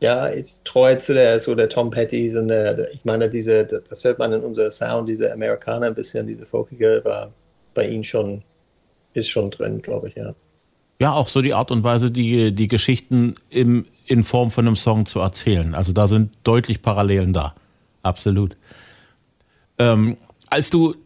ja, 0.00 0.26
ist 0.26 0.64
treu 0.64 0.94
zu 0.96 1.14
der, 1.14 1.40
so 1.40 1.54
der 1.54 1.68
Tom 1.68 1.90
Petty, 1.90 2.36
und 2.36 2.48
der, 2.48 2.92
ich 2.92 3.04
meine, 3.04 3.28
diese, 3.28 3.64
das 3.64 4.04
hört 4.04 4.18
man 4.18 4.32
in 4.32 4.42
unserem 4.42 4.70
Sound, 4.70 5.08
diese 5.08 5.32
Amerikaner 5.32 5.86
ein 5.86 5.94
bisschen, 5.94 6.26
diese 6.26 6.46
folkige, 6.46 7.00
war 7.04 7.32
bei 7.74 7.88
ihm 7.88 8.02
schon, 8.02 8.42
ist 9.14 9.28
schon 9.28 9.50
drin, 9.50 9.82
glaube 9.82 10.08
ich, 10.08 10.14
ja. 10.14 10.34
Ja, 11.00 11.12
auch 11.12 11.28
so 11.28 11.42
die 11.42 11.54
Art 11.54 11.70
und 11.70 11.84
Weise, 11.84 12.10
die, 12.10 12.52
die 12.52 12.66
Geschichten 12.66 13.36
im, 13.50 13.86
in 14.06 14.24
Form 14.24 14.50
von 14.50 14.66
einem 14.66 14.74
Song 14.74 15.06
zu 15.06 15.20
erzählen. 15.20 15.74
Also 15.76 15.92
da 15.92 16.08
sind 16.08 16.32
deutlich 16.42 16.82
Parallelen 16.82 17.32
da. 17.32 17.54
Absolut. 18.02 18.56
Ähm, 19.78 20.16
als 20.50 20.70
du 20.70 20.96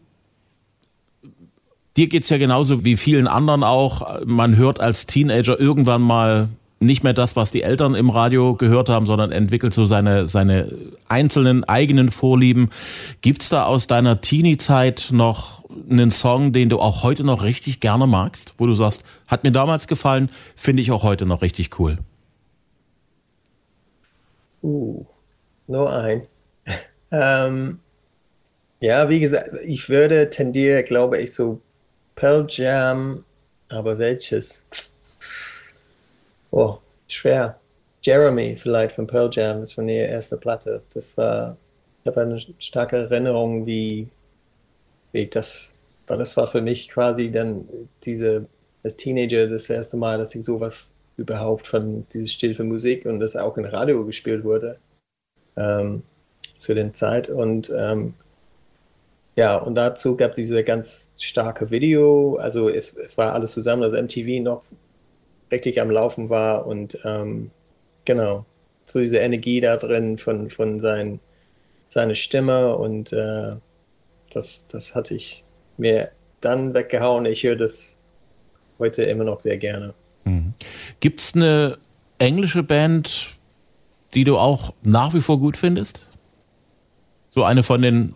Dir 1.95 2.07
geht's 2.07 2.29
ja 2.29 2.39
genauso 2.39 2.83
wie 2.83 2.97
vielen 2.97 3.27
anderen 3.27 3.63
auch. 3.63 4.25
Man 4.25 4.57
hört 4.57 4.79
als 4.79 5.05
Teenager 5.05 5.59
irgendwann 5.59 6.01
mal 6.01 6.49
nicht 6.83 7.03
mehr 7.03 7.13
das, 7.13 7.35
was 7.35 7.51
die 7.51 7.63
Eltern 7.63 7.95
im 7.95 8.09
Radio 8.09 8.55
gehört 8.55 8.89
haben, 8.89 9.05
sondern 9.05 9.31
entwickelt 9.31 9.73
so 9.73 9.85
seine, 9.85 10.27
seine 10.27 10.73
einzelnen 11.07 11.63
eigenen 11.63 12.11
Vorlieben. 12.11 12.69
Gibt's 13.21 13.49
da 13.49 13.65
aus 13.65 13.87
deiner 13.87 14.21
Teenie-Zeit 14.21 15.09
noch 15.11 15.63
einen 15.89 16.11
Song, 16.11 16.53
den 16.53 16.69
du 16.69 16.79
auch 16.79 17.03
heute 17.03 17.23
noch 17.23 17.43
richtig 17.43 17.79
gerne 17.79 18.07
magst, 18.07 18.53
wo 18.57 18.65
du 18.65 18.73
sagst, 18.73 19.03
hat 19.27 19.43
mir 19.43 19.51
damals 19.51 19.87
gefallen, 19.87 20.29
finde 20.55 20.81
ich 20.81 20.91
auch 20.91 21.03
heute 21.03 21.25
noch 21.25 21.41
richtig 21.41 21.79
cool? 21.79 21.97
Uh, 24.61 25.05
nur 25.67 25.91
ein. 25.91 26.27
ähm, 27.11 27.79
ja, 28.79 29.09
wie 29.09 29.19
gesagt, 29.19 29.51
ich 29.65 29.89
würde 29.89 30.29
tendieren, 30.29 30.85
glaube 30.85 31.17
ich, 31.17 31.33
so 31.33 31.61
Pearl 32.15 32.45
Jam, 32.49 33.23
aber 33.69 33.97
welches? 33.97 34.65
Oh, 36.55 36.77
schwer. 37.07 37.59
Jeremy 38.03 38.55
vielleicht 38.55 38.95
von 38.95 39.07
Pearl 39.07 39.29
Jam, 39.31 39.61
das 39.61 39.75
war 39.75 39.85
ihre 39.85 40.05
erste 40.05 40.37
Platte. 40.37 40.83
Das 40.93 41.17
war, 41.17 41.57
ich 42.03 42.07
habe 42.07 42.21
eine 42.21 42.39
starke 42.59 42.95
Erinnerung, 42.97 43.65
wie, 43.65 44.07
wie 45.13 45.25
das, 45.25 45.73
weil 46.05 46.19
das 46.19 46.37
war 46.37 46.47
für 46.47 46.61
mich 46.61 46.89
quasi 46.89 47.31
dann 47.31 47.67
diese, 48.03 48.45
als 48.83 48.97
Teenager 48.97 49.47
das 49.47 49.67
erste 49.67 49.97
Mal, 49.97 50.19
dass 50.19 50.35
ich 50.35 50.45
sowas 50.45 50.93
überhaupt 51.17 51.65
von 51.65 52.05
dieses 52.13 52.33
Stil 52.33 52.53
für 52.53 52.63
Musik 52.63 53.07
und 53.07 53.19
das 53.19 53.35
auch 53.35 53.57
in 53.57 53.65
Radio 53.65 54.05
gespielt 54.05 54.43
wurde 54.43 54.77
ähm, 55.57 56.03
zu 56.57 56.75
den 56.75 56.93
Zeit 56.93 57.29
und 57.29 57.71
ähm, 57.75 58.13
ja, 59.35 59.57
und 59.57 59.73
dazu 59.73 60.15
gab 60.15 60.31
es 60.31 60.35
diese 60.35 60.63
ganz 60.63 61.13
starke 61.19 61.71
Video, 61.71 62.35
also 62.35 62.69
es, 62.69 62.93
es 62.95 63.17
war 63.17 63.33
alles 63.33 63.53
zusammen, 63.53 63.81
also 63.81 63.97
MTV 63.97 64.43
noch 64.43 64.63
richtig 65.53 65.79
am 65.79 65.91
Laufen 65.91 66.29
war 66.29 66.65
und 66.65 66.97
ähm, 67.05 67.51
genau, 68.05 68.45
so 68.85 68.99
diese 68.99 69.17
Energie 69.17 69.61
da 69.61 69.77
drin 69.77 70.17
von, 70.17 70.49
von 70.49 70.79
sein, 70.79 71.19
seiner 71.87 72.15
Stimme 72.15 72.75
und 72.75 73.13
äh, 73.13 73.53
das, 74.33 74.67
das 74.67 74.95
hatte 74.95 75.13
ich 75.13 75.43
mir 75.77 76.09
dann 76.41 76.73
weggehauen. 76.73 77.25
Ich 77.25 77.43
höre 77.43 77.55
das 77.55 77.97
heute 78.79 79.03
immer 79.03 79.23
noch 79.23 79.39
sehr 79.39 79.57
gerne. 79.57 79.93
Mhm. 80.25 80.53
Gibt 80.99 81.21
es 81.21 81.35
eine 81.35 81.77
englische 82.17 82.63
Band, 82.63 83.29
die 84.13 84.23
du 84.23 84.37
auch 84.37 84.73
nach 84.81 85.13
wie 85.13 85.21
vor 85.21 85.39
gut 85.39 85.55
findest? 85.55 86.07
So 87.29 87.43
eine 87.43 87.63
von 87.63 87.81
den, 87.81 88.15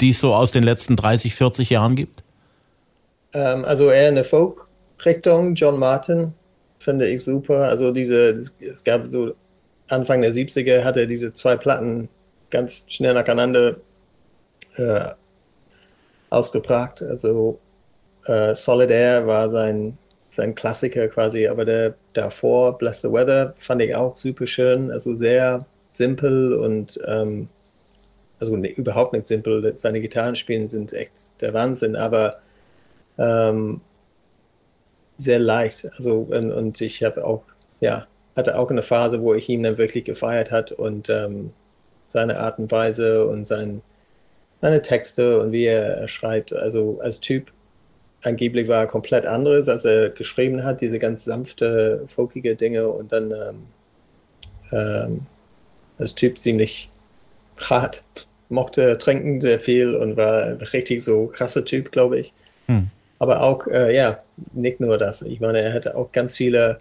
die 0.00 0.10
es 0.10 0.20
so 0.20 0.34
aus 0.34 0.52
den 0.52 0.62
letzten 0.62 0.96
30, 0.96 1.34
40 1.34 1.70
Jahren 1.70 1.96
gibt? 1.96 2.22
Ähm, 3.32 3.64
also 3.64 3.90
eher 3.90 4.08
eine 4.08 4.24
Folk-Richtung, 4.24 5.54
John 5.54 5.78
Martin 5.78 6.34
finde 6.86 7.08
ich 7.08 7.24
super. 7.24 7.64
Also 7.64 7.90
diese, 7.90 8.30
es 8.60 8.84
gab 8.84 9.08
so 9.08 9.34
Anfang 9.88 10.22
der 10.22 10.32
70er 10.32 10.84
hatte 10.84 11.00
er 11.00 11.06
diese 11.06 11.32
zwei 11.32 11.56
Platten 11.56 12.08
ganz 12.48 12.86
schnell 12.88 13.12
nacheinander 13.12 13.76
äh, 14.76 15.10
ausgebracht. 16.30 17.02
Also 17.02 17.58
äh, 18.26 18.54
Solidaire 18.54 19.26
war 19.26 19.50
sein, 19.50 19.98
sein 20.30 20.54
Klassiker 20.54 21.08
quasi, 21.08 21.48
aber 21.48 21.64
der 21.64 21.94
davor, 22.12 22.78
Bless 22.78 23.00
the 23.00 23.10
Weather, 23.10 23.54
fand 23.58 23.82
ich 23.82 23.92
auch 23.96 24.14
super 24.14 24.46
schön. 24.46 24.92
Also 24.92 25.16
sehr 25.16 25.66
simpel 25.90 26.54
und 26.54 27.00
ähm, 27.04 27.48
also 28.38 28.56
nee, 28.56 28.74
überhaupt 28.76 29.12
nicht 29.12 29.26
simpel. 29.26 29.76
Seine 29.76 30.00
Gitarrenspielen 30.00 30.68
sind 30.68 30.92
echt 30.92 31.32
der 31.40 31.52
Wahnsinn, 31.52 31.96
aber 31.96 32.38
ähm, 33.18 33.80
sehr 35.18 35.38
leicht. 35.38 35.88
Also 35.96 36.26
und, 36.30 36.52
und 36.52 36.80
ich 36.80 37.02
habe 37.02 37.24
auch, 37.24 37.42
ja, 37.80 38.06
hatte 38.36 38.58
auch 38.58 38.70
eine 38.70 38.82
Phase, 38.82 39.22
wo 39.22 39.34
ich 39.34 39.48
ihn 39.48 39.62
dann 39.62 39.78
wirklich 39.78 40.04
gefeiert 40.04 40.50
hat 40.50 40.72
und 40.72 41.08
ähm, 41.08 41.52
seine 42.06 42.38
Art 42.38 42.58
und 42.58 42.70
Weise 42.70 43.26
und 43.26 43.46
sein, 43.46 43.82
seine 44.60 44.82
Texte 44.82 45.40
und 45.40 45.52
wie 45.52 45.64
er 45.64 46.06
schreibt. 46.08 46.52
Also 46.52 46.98
als 47.00 47.20
Typ 47.20 47.50
angeblich 48.22 48.68
war 48.68 48.80
er 48.80 48.86
komplett 48.86 49.26
anderes, 49.26 49.68
als 49.68 49.84
er 49.84 50.10
geschrieben 50.10 50.64
hat, 50.64 50.80
diese 50.80 50.98
ganz 50.98 51.24
sanfte, 51.24 52.04
folkige 52.08 52.56
Dinge 52.56 52.88
und 52.88 53.12
dann 53.12 53.30
ähm, 53.30 53.62
ähm, 54.72 55.26
als 55.98 56.14
Typ 56.14 56.38
ziemlich 56.38 56.90
hart, 57.58 58.02
mochte 58.48 58.98
trinken 58.98 59.40
sehr 59.40 59.58
viel 59.58 59.94
und 59.94 60.16
war 60.16 60.58
richtig 60.72 61.02
so 61.02 61.26
krasser 61.26 61.64
Typ, 61.64 61.90
glaube 61.92 62.18
ich. 62.20 62.32
Aber 63.18 63.42
auch, 63.42 63.66
äh, 63.66 63.94
ja, 63.94 64.20
nicht 64.52 64.80
nur 64.80 64.98
das. 64.98 65.22
Ich 65.22 65.40
meine, 65.40 65.60
er 65.60 65.72
hatte 65.72 65.96
auch 65.96 66.12
ganz 66.12 66.36
viele, 66.36 66.80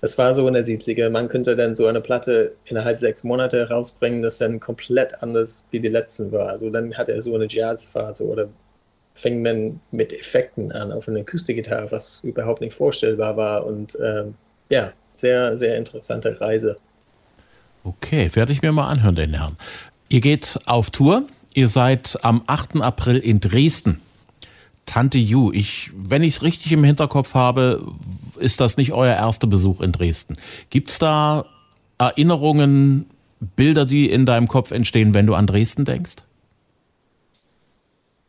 es 0.00 0.18
war 0.18 0.34
so 0.34 0.46
in 0.48 0.54
der 0.54 0.64
70er, 0.64 1.10
man 1.10 1.28
könnte 1.28 1.54
dann 1.54 1.74
so 1.74 1.86
eine 1.86 2.00
Platte 2.00 2.52
innerhalb 2.64 2.98
sechs 2.98 3.24
Monate 3.24 3.68
rausbringen, 3.68 4.22
das 4.22 4.38
dann 4.38 4.60
komplett 4.60 5.22
anders 5.22 5.62
wie 5.70 5.80
die 5.80 5.88
letzten 5.88 6.32
war. 6.32 6.48
Also 6.48 6.70
dann 6.70 6.94
hat 6.94 7.08
er 7.08 7.22
so 7.22 7.34
eine 7.34 7.46
Jazzphase 7.48 8.26
oder 8.26 8.48
fing 9.14 9.42
man 9.42 9.80
mit 9.92 10.12
Effekten 10.12 10.70
an 10.72 10.92
auf 10.92 11.08
einer 11.08 11.20
Akustikgitarre, 11.20 11.90
was 11.90 12.20
überhaupt 12.22 12.60
nicht 12.60 12.74
vorstellbar 12.74 13.36
war. 13.36 13.64
Und 13.64 13.96
ähm, 14.04 14.34
ja, 14.68 14.92
sehr, 15.12 15.56
sehr 15.56 15.76
interessante 15.76 16.38
Reise. 16.40 16.76
Okay, 17.84 18.30
werde 18.34 18.52
ich 18.52 18.62
mir 18.62 18.72
mal 18.72 18.88
anhören, 18.88 19.14
den 19.14 19.34
Herrn. 19.34 19.56
Ihr 20.08 20.20
geht 20.20 20.58
auf 20.66 20.90
Tour. 20.90 21.24
Ihr 21.54 21.68
seid 21.68 22.18
am 22.22 22.42
8. 22.46 22.82
April 22.82 23.16
in 23.18 23.40
Dresden. 23.40 24.02
Tante 24.86 25.18
Ju, 25.18 25.52
ich, 25.52 25.90
wenn 25.94 26.22
ich 26.22 26.36
es 26.36 26.42
richtig 26.42 26.72
im 26.72 26.84
Hinterkopf 26.84 27.34
habe, 27.34 27.84
ist 28.38 28.60
das 28.60 28.76
nicht 28.76 28.92
euer 28.92 29.14
erster 29.14 29.46
Besuch 29.46 29.80
in 29.80 29.92
Dresden. 29.92 30.36
Gibt 30.70 30.90
es 30.90 30.98
da 30.98 31.44
Erinnerungen, 31.98 33.06
Bilder, 33.40 33.84
die 33.84 34.10
in 34.10 34.24
deinem 34.24 34.48
Kopf 34.48 34.70
entstehen, 34.70 35.12
wenn 35.12 35.26
du 35.26 35.34
an 35.34 35.46
Dresden 35.46 35.84
denkst? 35.84 36.16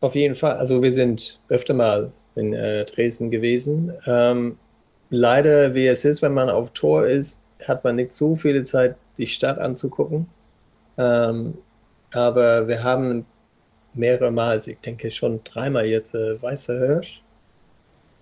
Auf 0.01 0.15
jeden 0.15 0.35
Fall. 0.35 0.57
Also 0.57 0.81
wir 0.81 0.91
sind 0.91 1.39
öfter 1.47 1.73
mal 1.73 2.11
in 2.35 2.53
äh, 2.53 2.85
Dresden 2.85 3.31
gewesen. 3.31 3.93
Ähm, 4.05 4.57
leider, 5.09 5.73
wie 5.73 5.87
es 5.87 6.05
ist, 6.05 6.21
wenn 6.21 6.33
man 6.33 6.49
auf 6.49 6.71
Tor 6.71 7.05
ist, 7.05 7.41
hat 7.67 7.83
man 7.83 7.95
nicht 7.95 8.11
so 8.11 8.35
viele 8.35 8.63
Zeit, 8.63 8.95
die 9.17 9.27
Stadt 9.27 9.57
anzugucken. 9.57 10.27
Ähm, 10.97 11.55
aber 12.11 12.67
wir 12.67 12.83
haben 12.83 13.25
mehrere 13.97 14.31
Mal, 14.31 14.49
also 14.49 14.71
ich 14.71 14.79
denke 14.79 15.11
schon 15.11 15.41
dreimal 15.43 15.85
jetzt 15.85 16.15
äh, 16.15 16.41
Weißer 16.41 16.77
Hirsch, 16.77 17.21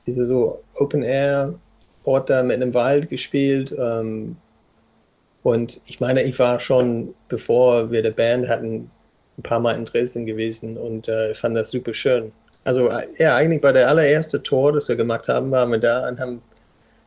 diese 0.06 0.26
so 0.26 0.62
Open 0.76 1.04
Air 1.04 1.56
Ort 2.06 2.30
da 2.30 2.44
mit 2.44 2.62
einem 2.62 2.74
Wald 2.74 3.10
gespielt. 3.10 3.76
Ähm, 3.78 4.38
und 5.44 5.82
ich 5.86 6.00
meine, 6.00 6.24
ich 6.24 6.38
war 6.40 6.60
schon, 6.60 7.14
bevor 7.30 7.92
wir 7.92 8.02
die 8.02 8.12
Band 8.12 8.48
hatten, 8.48 8.90
ein 9.38 9.44
paar 9.44 9.60
Mal 9.60 9.74
in 9.74 9.86
Dresden 9.86 10.26
gewesen 10.26 10.78
und 10.78 11.08
äh, 11.08 11.36
fand 11.36 11.58
das 11.58 11.72
super 11.72 11.94
schön. 11.94 12.32
Also 12.64 12.90
äh, 12.90 13.06
ja, 13.18 13.36
eigentlich 13.36 13.62
bei 13.62 13.72
der 13.72 13.90
allererste 13.90 14.42
Tour, 14.42 14.74
das 14.74 14.88
wir 14.88 14.96
gemacht 14.96 15.28
haben, 15.28 15.52
waren 15.52 15.72
wir 15.72 15.80
da 15.80 16.08
und 16.08 16.20
haben 16.20 16.42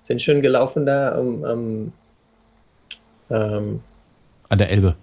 sind 0.04 0.22
schön 0.22 0.40
gelaufen 0.40 0.86
da 0.86 1.18
um, 1.18 1.42
um 1.42 1.92
ähm, 3.30 3.80
an 4.48 4.58
der 4.58 4.70
Elbe. 4.70 4.94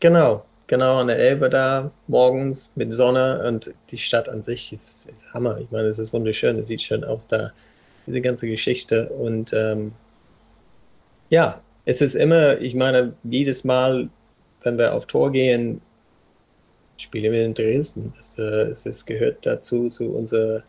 Genau, 0.00 0.44
genau 0.72 0.96
an 1.00 1.08
der 1.08 1.18
Elbe 1.18 1.50
da 1.50 1.90
morgens 2.06 2.72
mit 2.76 2.94
Sonne 2.94 3.44
und 3.46 3.74
die 3.90 3.98
Stadt 3.98 4.30
an 4.30 4.40
sich 4.40 4.72
ist, 4.72 5.06
ist 5.12 5.34
Hammer. 5.34 5.58
Ich 5.58 5.70
meine, 5.70 5.88
es 5.88 5.98
ist 5.98 6.14
wunderschön, 6.14 6.56
es 6.56 6.68
sieht 6.68 6.80
schön 6.80 7.04
aus 7.04 7.28
da, 7.28 7.52
diese 8.06 8.22
ganze 8.22 8.48
Geschichte 8.48 9.10
und 9.10 9.52
ähm, 9.52 9.92
ja, 11.28 11.60
es 11.84 12.00
ist 12.00 12.14
immer, 12.14 12.58
ich 12.58 12.74
meine, 12.74 13.12
jedes 13.22 13.64
Mal, 13.64 14.08
wenn 14.62 14.78
wir 14.78 14.94
auf 14.94 15.04
Tor 15.04 15.30
gehen, 15.30 15.82
spielen 16.96 17.34
wir 17.34 17.44
in 17.44 17.52
Dresden. 17.52 18.14
Das, 18.16 18.38
äh, 18.38 18.74
das 18.82 19.04
gehört 19.04 19.44
dazu, 19.44 19.88
zu 19.88 20.08
unserer, 20.16 20.62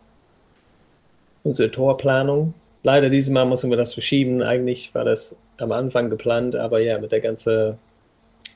unserer 1.44 1.72
Torplanung. 1.72 2.54
Leider 2.84 3.10
dieses 3.10 3.30
Mal 3.30 3.46
mussten 3.46 3.70
wir 3.70 3.78
das 3.78 3.94
verschieben. 3.94 4.42
Eigentlich 4.42 4.94
war 4.94 5.06
das 5.06 5.38
am 5.60 5.72
Anfang 5.72 6.10
geplant, 6.10 6.58
aber 6.58 6.82
ja, 6.82 7.00
mit 7.00 7.14
der 7.14 7.22
ganzen 7.22 7.78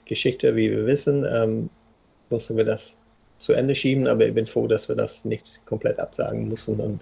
Geschichte, 0.07 0.55
wie 0.55 0.71
wir 0.71 0.85
wissen, 0.85 1.25
ähm, 1.25 1.69
mussten 2.29 2.57
wir 2.57 2.65
das 2.65 2.97
zu 3.39 3.53
Ende 3.53 3.75
schieben. 3.75 4.07
Aber 4.07 4.25
ich 4.25 4.33
bin 4.33 4.47
froh, 4.47 4.67
dass 4.67 4.89
wir 4.89 4.95
das 4.95 5.25
nicht 5.25 5.61
komplett 5.65 5.99
absagen 5.99 6.49
mussten 6.49 6.79
und 6.79 6.99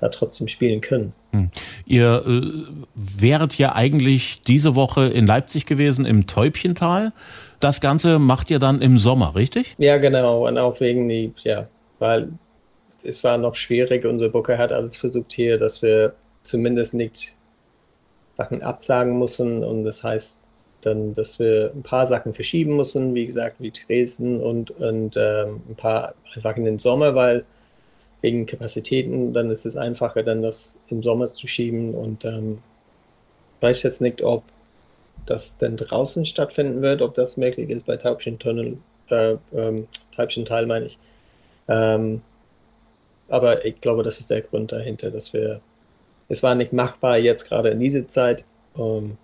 da 0.00 0.08
trotzdem 0.08 0.48
spielen 0.48 0.80
können. 0.80 1.12
Hm. 1.32 1.50
Ihr 1.86 2.24
äh, 2.26 2.64
wäret 2.94 3.56
ja 3.56 3.74
eigentlich 3.74 4.40
diese 4.42 4.74
Woche 4.74 5.06
in 5.06 5.26
Leipzig 5.26 5.66
gewesen, 5.66 6.04
im 6.04 6.26
Täubchental. 6.26 7.12
Das 7.60 7.80
Ganze 7.80 8.18
macht 8.18 8.50
ihr 8.50 8.58
dann 8.58 8.82
im 8.82 8.98
Sommer, 8.98 9.34
richtig? 9.34 9.74
Ja, 9.78 9.98
genau. 9.98 10.46
Und 10.46 10.58
auch 10.58 10.80
wegen 10.80 11.08
die, 11.08 11.32
ja, 11.38 11.68
weil 11.98 12.28
es 13.02 13.24
war 13.24 13.38
noch 13.38 13.54
schwierig. 13.54 14.04
Unser 14.04 14.28
Booker 14.28 14.58
hat 14.58 14.72
alles 14.72 14.96
versucht 14.96 15.32
hier, 15.32 15.58
dass 15.58 15.80
wir 15.80 16.14
zumindest 16.42 16.94
nicht 16.94 17.34
Sachen 18.36 18.62
absagen 18.62 19.18
müssen. 19.18 19.64
Und 19.64 19.84
das 19.84 20.02
heißt 20.02 20.42
dann, 20.86 21.14
dass 21.14 21.38
wir 21.38 21.72
ein 21.74 21.82
paar 21.82 22.06
Sachen 22.06 22.34
verschieben 22.34 22.76
müssen, 22.76 23.14
wie 23.14 23.26
gesagt, 23.26 23.56
wie 23.58 23.72
Dresden 23.72 24.40
und, 24.40 24.70
und 24.70 25.16
ähm, 25.16 25.62
ein 25.68 25.76
paar 25.76 26.14
einfach 26.34 26.56
in 26.56 26.64
den 26.64 26.78
Sommer, 26.78 27.14
weil 27.14 27.44
wegen 28.24 28.46
Kapazitäten, 28.46 29.34
dann 29.34 29.50
ist 29.50 29.66
es 29.66 29.76
einfacher, 29.76 30.22
dann 30.22 30.42
das 30.42 30.76
im 30.88 31.02
Sommer 31.02 31.26
zu 31.26 31.46
schieben. 31.46 31.94
Und 31.94 32.24
ähm, 32.24 32.58
weiß 33.60 33.82
jetzt 33.82 34.00
nicht, 34.00 34.22
ob 34.22 34.44
das 35.26 35.58
denn 35.58 35.76
draußen 35.76 36.24
stattfinden 36.24 36.82
wird, 36.82 37.02
ob 37.02 37.14
das 37.14 37.36
möglich 37.36 37.70
ist 37.70 37.86
bei 37.86 37.96
Taubchentunnel, 37.96 38.78
äh, 39.10 39.36
ähm, 39.54 39.88
Taubchental 40.16 40.66
meine 40.66 40.86
ich. 40.86 40.98
Ähm, 41.68 42.22
aber 43.28 43.64
ich 43.64 43.80
glaube, 43.80 44.02
das 44.02 44.20
ist 44.20 44.30
der 44.30 44.42
Grund 44.42 44.72
dahinter, 44.72 45.10
dass 45.10 45.32
wir, 45.32 45.60
es 46.28 46.42
war 46.42 46.54
nicht 46.54 46.72
machbar 46.72 47.18
jetzt 47.18 47.48
gerade 47.48 47.70
in 47.70 47.80
dieser 47.80 48.08
Zeit 48.08 48.44
ähm, 48.76 49.16
und 49.16 49.18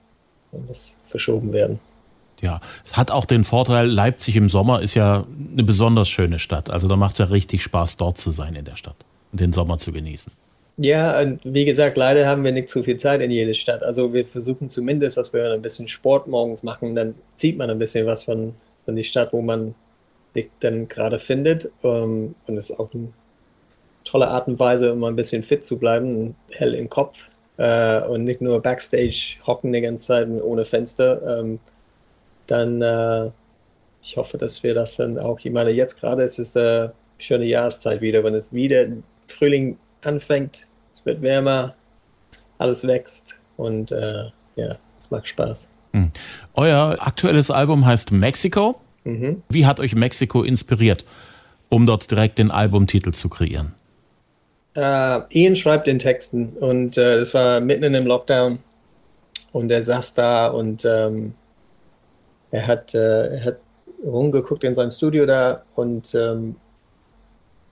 muss 0.52 0.96
verschoben 1.08 1.52
werden. 1.52 1.80
Ja, 2.40 2.60
es 2.84 2.96
hat 2.96 3.10
auch 3.10 3.26
den 3.26 3.44
Vorteil, 3.44 3.86
Leipzig 3.86 4.36
im 4.36 4.48
Sommer 4.48 4.80
ist 4.80 4.94
ja 4.94 5.26
eine 5.52 5.62
besonders 5.62 6.08
schöne 6.08 6.38
Stadt. 6.38 6.70
Also 6.70 6.88
da 6.88 6.96
macht 6.96 7.14
es 7.14 7.18
ja 7.18 7.24
richtig 7.26 7.62
Spaß, 7.62 7.96
dort 7.98 8.18
zu 8.18 8.30
sein 8.30 8.54
in 8.54 8.64
der 8.64 8.76
Stadt 8.76 8.96
und 9.32 9.40
den 9.40 9.52
Sommer 9.52 9.78
zu 9.78 9.92
genießen. 9.92 10.32
Ja, 10.78 11.20
und 11.20 11.40
wie 11.44 11.66
gesagt, 11.66 11.98
leider 11.98 12.26
haben 12.26 12.42
wir 12.42 12.52
nicht 12.52 12.70
zu 12.70 12.82
viel 12.82 12.96
Zeit 12.96 13.20
in 13.20 13.30
jeder 13.30 13.52
Stadt. 13.52 13.82
Also 13.82 14.14
wir 14.14 14.24
versuchen 14.24 14.70
zumindest, 14.70 15.18
dass 15.18 15.32
wir 15.34 15.52
ein 15.52 15.60
bisschen 15.60 15.88
Sport 15.88 16.26
morgens 16.26 16.62
machen, 16.62 16.94
dann 16.94 17.14
sieht 17.36 17.58
man 17.58 17.68
ein 17.68 17.78
bisschen 17.78 18.06
was 18.06 18.24
von, 18.24 18.54
von 18.86 18.96
der 18.96 19.02
Stadt, 19.02 19.34
wo 19.34 19.42
man 19.42 19.74
sich 20.32 20.48
dann 20.60 20.88
gerade 20.88 21.18
findet. 21.18 21.70
Ähm, 21.82 22.34
und 22.46 22.56
es 22.56 22.70
ist 22.70 22.80
auch 22.80 22.88
eine 22.94 23.08
tolle 24.04 24.28
Art 24.28 24.48
und 24.48 24.58
Weise, 24.58 24.94
um 24.94 25.04
ein 25.04 25.16
bisschen 25.16 25.44
fit 25.44 25.64
zu 25.64 25.78
bleiben, 25.78 26.34
hell 26.48 26.74
im 26.74 26.88
Kopf 26.88 27.28
äh, 27.60 28.00
und 28.08 28.24
nicht 28.24 28.40
nur 28.40 28.62
Backstage 28.62 29.36
hocken 29.46 29.72
die 29.72 29.82
ganze 29.82 30.06
Zeit 30.06 30.28
ohne 30.28 30.64
Fenster. 30.64 31.40
Ähm, 31.40 31.58
dann, 32.46 32.80
äh, 32.80 33.30
ich 34.02 34.16
hoffe, 34.16 34.38
dass 34.38 34.62
wir 34.62 34.72
das 34.72 34.96
dann 34.96 35.18
auch, 35.18 35.38
ich 35.40 35.52
meine, 35.52 35.70
jetzt 35.70 36.00
gerade 36.00 36.22
ist 36.22 36.38
es 36.38 36.56
eine 36.56 36.94
schöne 37.18 37.44
Jahreszeit 37.44 38.00
wieder, 38.00 38.24
wenn 38.24 38.32
es 38.32 38.50
wieder 38.50 38.86
Frühling 39.28 39.76
anfängt, 40.02 40.68
es 40.94 41.04
wird 41.04 41.20
wärmer, 41.20 41.74
alles 42.56 42.86
wächst 42.86 43.38
und 43.58 43.92
äh, 43.92 44.30
ja, 44.56 44.78
es 44.98 45.10
macht 45.10 45.28
Spaß. 45.28 45.68
Hm. 45.92 46.12
Euer 46.54 46.96
aktuelles 46.98 47.50
Album 47.50 47.84
heißt 47.84 48.10
Mexico. 48.10 48.80
Mhm. 49.04 49.42
Wie 49.50 49.66
hat 49.66 49.80
euch 49.80 49.94
Mexiko 49.94 50.44
inspiriert, 50.44 51.04
um 51.68 51.84
dort 51.84 52.10
direkt 52.10 52.38
den 52.38 52.50
Albumtitel 52.50 53.12
zu 53.12 53.28
kreieren? 53.28 53.74
Uh, 54.80 55.24
Ian 55.28 55.56
schreibt 55.56 55.86
den 55.86 55.98
Texten 55.98 56.56
und 56.58 56.96
äh, 56.96 57.16
es 57.16 57.34
war 57.34 57.60
mitten 57.60 57.84
in 57.84 57.92
dem 57.92 58.06
Lockdown 58.06 58.60
und 59.52 59.70
er 59.70 59.82
saß 59.82 60.14
da 60.14 60.46
und 60.46 60.86
ähm, 60.86 61.34
er, 62.50 62.66
hat, 62.66 62.94
äh, 62.94 63.26
er 63.34 63.44
hat 63.44 63.56
rumgeguckt 64.02 64.64
in 64.64 64.74
sein 64.74 64.90
Studio 64.90 65.26
da 65.26 65.64
und 65.74 66.14
ähm, 66.14 66.56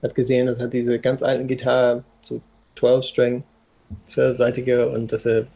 hat 0.03 0.13
gesehen, 0.13 0.47
es 0.47 0.59
hat 0.59 0.71
diese 0.71 0.99
ganz 0.99 1.23
alten 1.23 1.47
Gitarre, 1.47 2.03
so 2.21 2.41
12-String, 2.77 3.43
12-seitige 4.07 4.85
und 4.85 5.11
das 5.11 5.25
er 5.25 5.47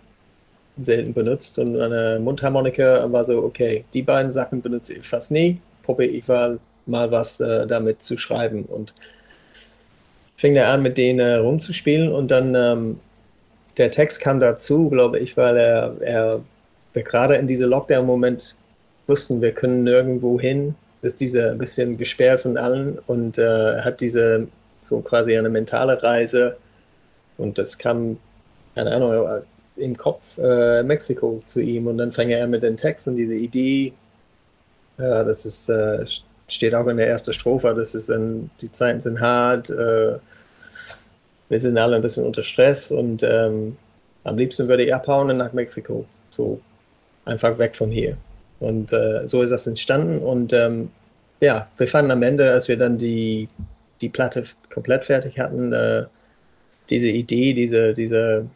selten 0.79 1.13
benutzt 1.13 1.59
und 1.59 1.79
eine 1.79 2.19
Mundharmonika 2.19 3.11
war 3.11 3.25
so, 3.25 3.43
okay, 3.43 3.85
die 3.93 4.01
beiden 4.01 4.31
Sachen 4.31 4.63
benutze 4.63 4.95
ich 4.95 5.07
fast 5.07 5.29
nie, 5.29 5.61
probiere 5.83 6.09
ich 6.09 6.27
mal, 6.27 6.57
mal 6.87 7.11
was 7.11 7.39
äh, 7.41 7.67
damit 7.67 8.01
zu 8.01 8.17
schreiben 8.17 8.65
und 8.65 8.95
fing 10.43 10.57
er 10.57 10.67
an, 10.67 10.81
mit 10.81 10.97
denen 10.97 11.21
äh, 11.21 11.35
rumzuspielen 11.35 12.11
und 12.11 12.29
dann 12.29 12.53
ähm, 12.53 12.99
der 13.77 13.91
Text 13.91 14.19
kam 14.19 14.41
dazu, 14.41 14.89
glaube 14.89 15.17
ich, 15.19 15.37
weil 15.37 15.55
er, 15.55 15.95
er 16.01 16.41
gerade 16.93 17.35
in 17.35 17.47
diesem 17.47 17.69
Lockdown-Moment 17.69 18.53
wussten, 19.07 19.41
wir 19.41 19.53
können 19.53 19.85
nirgendwo 19.85 20.37
hin, 20.37 20.75
ist 21.01 21.21
dieser 21.21 21.51
ein 21.51 21.59
bisschen 21.59 21.97
gesperrt 21.97 22.41
von 22.41 22.57
allen 22.57 22.99
und 23.07 23.37
äh, 23.37 23.79
hat 23.79 24.01
diese 24.01 24.49
so 24.81 24.99
quasi 24.99 25.37
eine 25.37 25.47
mentale 25.47 26.03
Reise 26.03 26.57
und 27.37 27.57
das 27.57 27.77
kam, 27.77 28.17
keine 28.75 28.91
Ahnung, 28.91 29.43
im 29.77 29.95
Kopf 29.95 30.23
äh, 30.37 30.83
Mexiko 30.83 31.41
zu 31.45 31.61
ihm 31.61 31.87
und 31.87 31.99
dann 31.99 32.11
fing 32.11 32.31
er 32.31 32.45
mit 32.47 32.63
den 32.63 32.75
Texten, 32.75 33.15
diese 33.15 33.35
Idee, 33.35 33.93
äh, 34.97 35.23
das 35.23 35.45
ist, 35.45 35.69
äh, 35.69 36.05
steht 36.49 36.75
auch 36.75 36.87
in 36.87 36.97
der 36.97 37.07
ersten 37.07 37.31
Strophe, 37.31 37.73
das 37.73 37.95
ist 37.95 38.09
dann, 38.09 38.49
die 38.59 38.73
Zeiten 38.73 38.99
sind 38.99 39.21
hart, 39.21 39.69
äh, 39.69 40.17
wir 41.53 41.59
sind 41.59 41.77
alle 41.77 41.95
ein 41.95 42.01
bisschen 42.01 42.25
unter 42.25 42.41
Stress 42.41 42.89
und 42.89 43.21
ähm, 43.21 43.77
am 44.23 44.37
liebsten 44.39 44.67
würde 44.67 44.83
ich 44.83 44.93
abhauen 44.93 45.37
nach 45.37 45.53
Mexiko, 45.53 46.03
so 46.31 46.59
einfach 47.25 47.59
weg 47.59 47.75
von 47.75 47.91
hier. 47.91 48.17
Und 48.59 48.91
äh, 48.91 49.27
so 49.27 49.43
ist 49.43 49.51
das 49.51 49.67
entstanden. 49.67 50.17
Und 50.23 50.51
ähm, 50.51 50.89
ja, 51.41 51.67
wir 51.77 51.87
fanden 51.87 52.09
am 52.09 52.23
Ende, 52.23 52.51
als 52.51 52.67
wir 52.69 52.77
dann 52.77 52.97
die, 52.97 53.49
die 54.01 54.09
Platte 54.09 54.45
komplett 54.73 55.05
fertig 55.05 55.37
hatten, 55.37 55.71
äh, 55.73 56.05
diese 56.89 57.09
Idee, 57.09 57.53
diese, 57.53 57.93
diese 57.93 58.47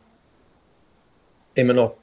immer 1.53 1.73
noch 1.73 1.93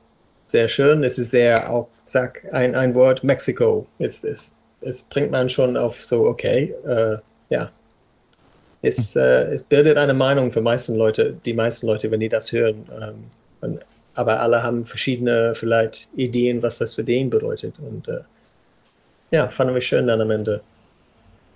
sehr 0.46 0.68
schön. 0.68 1.02
Es 1.02 1.18
ist 1.18 1.33
sehr 1.33 1.72
auch, 1.72 1.88
zack, 2.04 2.46
ein, 2.52 2.76
ein 2.76 2.94
Wort, 2.94 3.24
Mexiko. 3.24 3.88
Es, 3.98 4.22
es, 4.22 4.59
es 4.80 5.02
bringt 5.02 5.33
man 5.33 5.48
schon 5.48 5.76
auf 5.76 6.07
so, 6.07 6.24
okay, 6.24 6.72
äh, 6.87 7.16
ja. 7.50 7.72
Es, 8.85 9.16
äh, 9.16 9.44
es 9.44 9.62
bildet 9.62 9.97
eine 9.97 10.14
Meinung 10.14 10.53
für 10.53 10.61
meisten 10.61 10.94
Leute, 10.94 11.35
die 11.44 11.55
meisten 11.55 11.87
Leute, 11.87 12.11
wenn 12.11 12.20
die 12.20 12.29
das 12.29 12.53
hören. 12.53 12.87
Ähm, 13.01 13.25
und 13.61 13.81
aber 14.14 14.40
alle 14.40 14.62
haben 14.62 14.87
verschiedene 14.87 15.55
vielleicht 15.55 16.09
Ideen, 16.14 16.62
was 16.62 16.79
das 16.79 16.94
für 16.94 17.05
den 17.05 17.31
bedeutet. 17.31 17.75
Und 17.79 18.09
äh, 18.09 18.20
ja, 19.31 19.49
fanden 19.49 19.75
wir 19.75 19.81
schön 19.81 20.07
dann 20.07 20.20
am 20.20 20.31
Ende. 20.31 20.61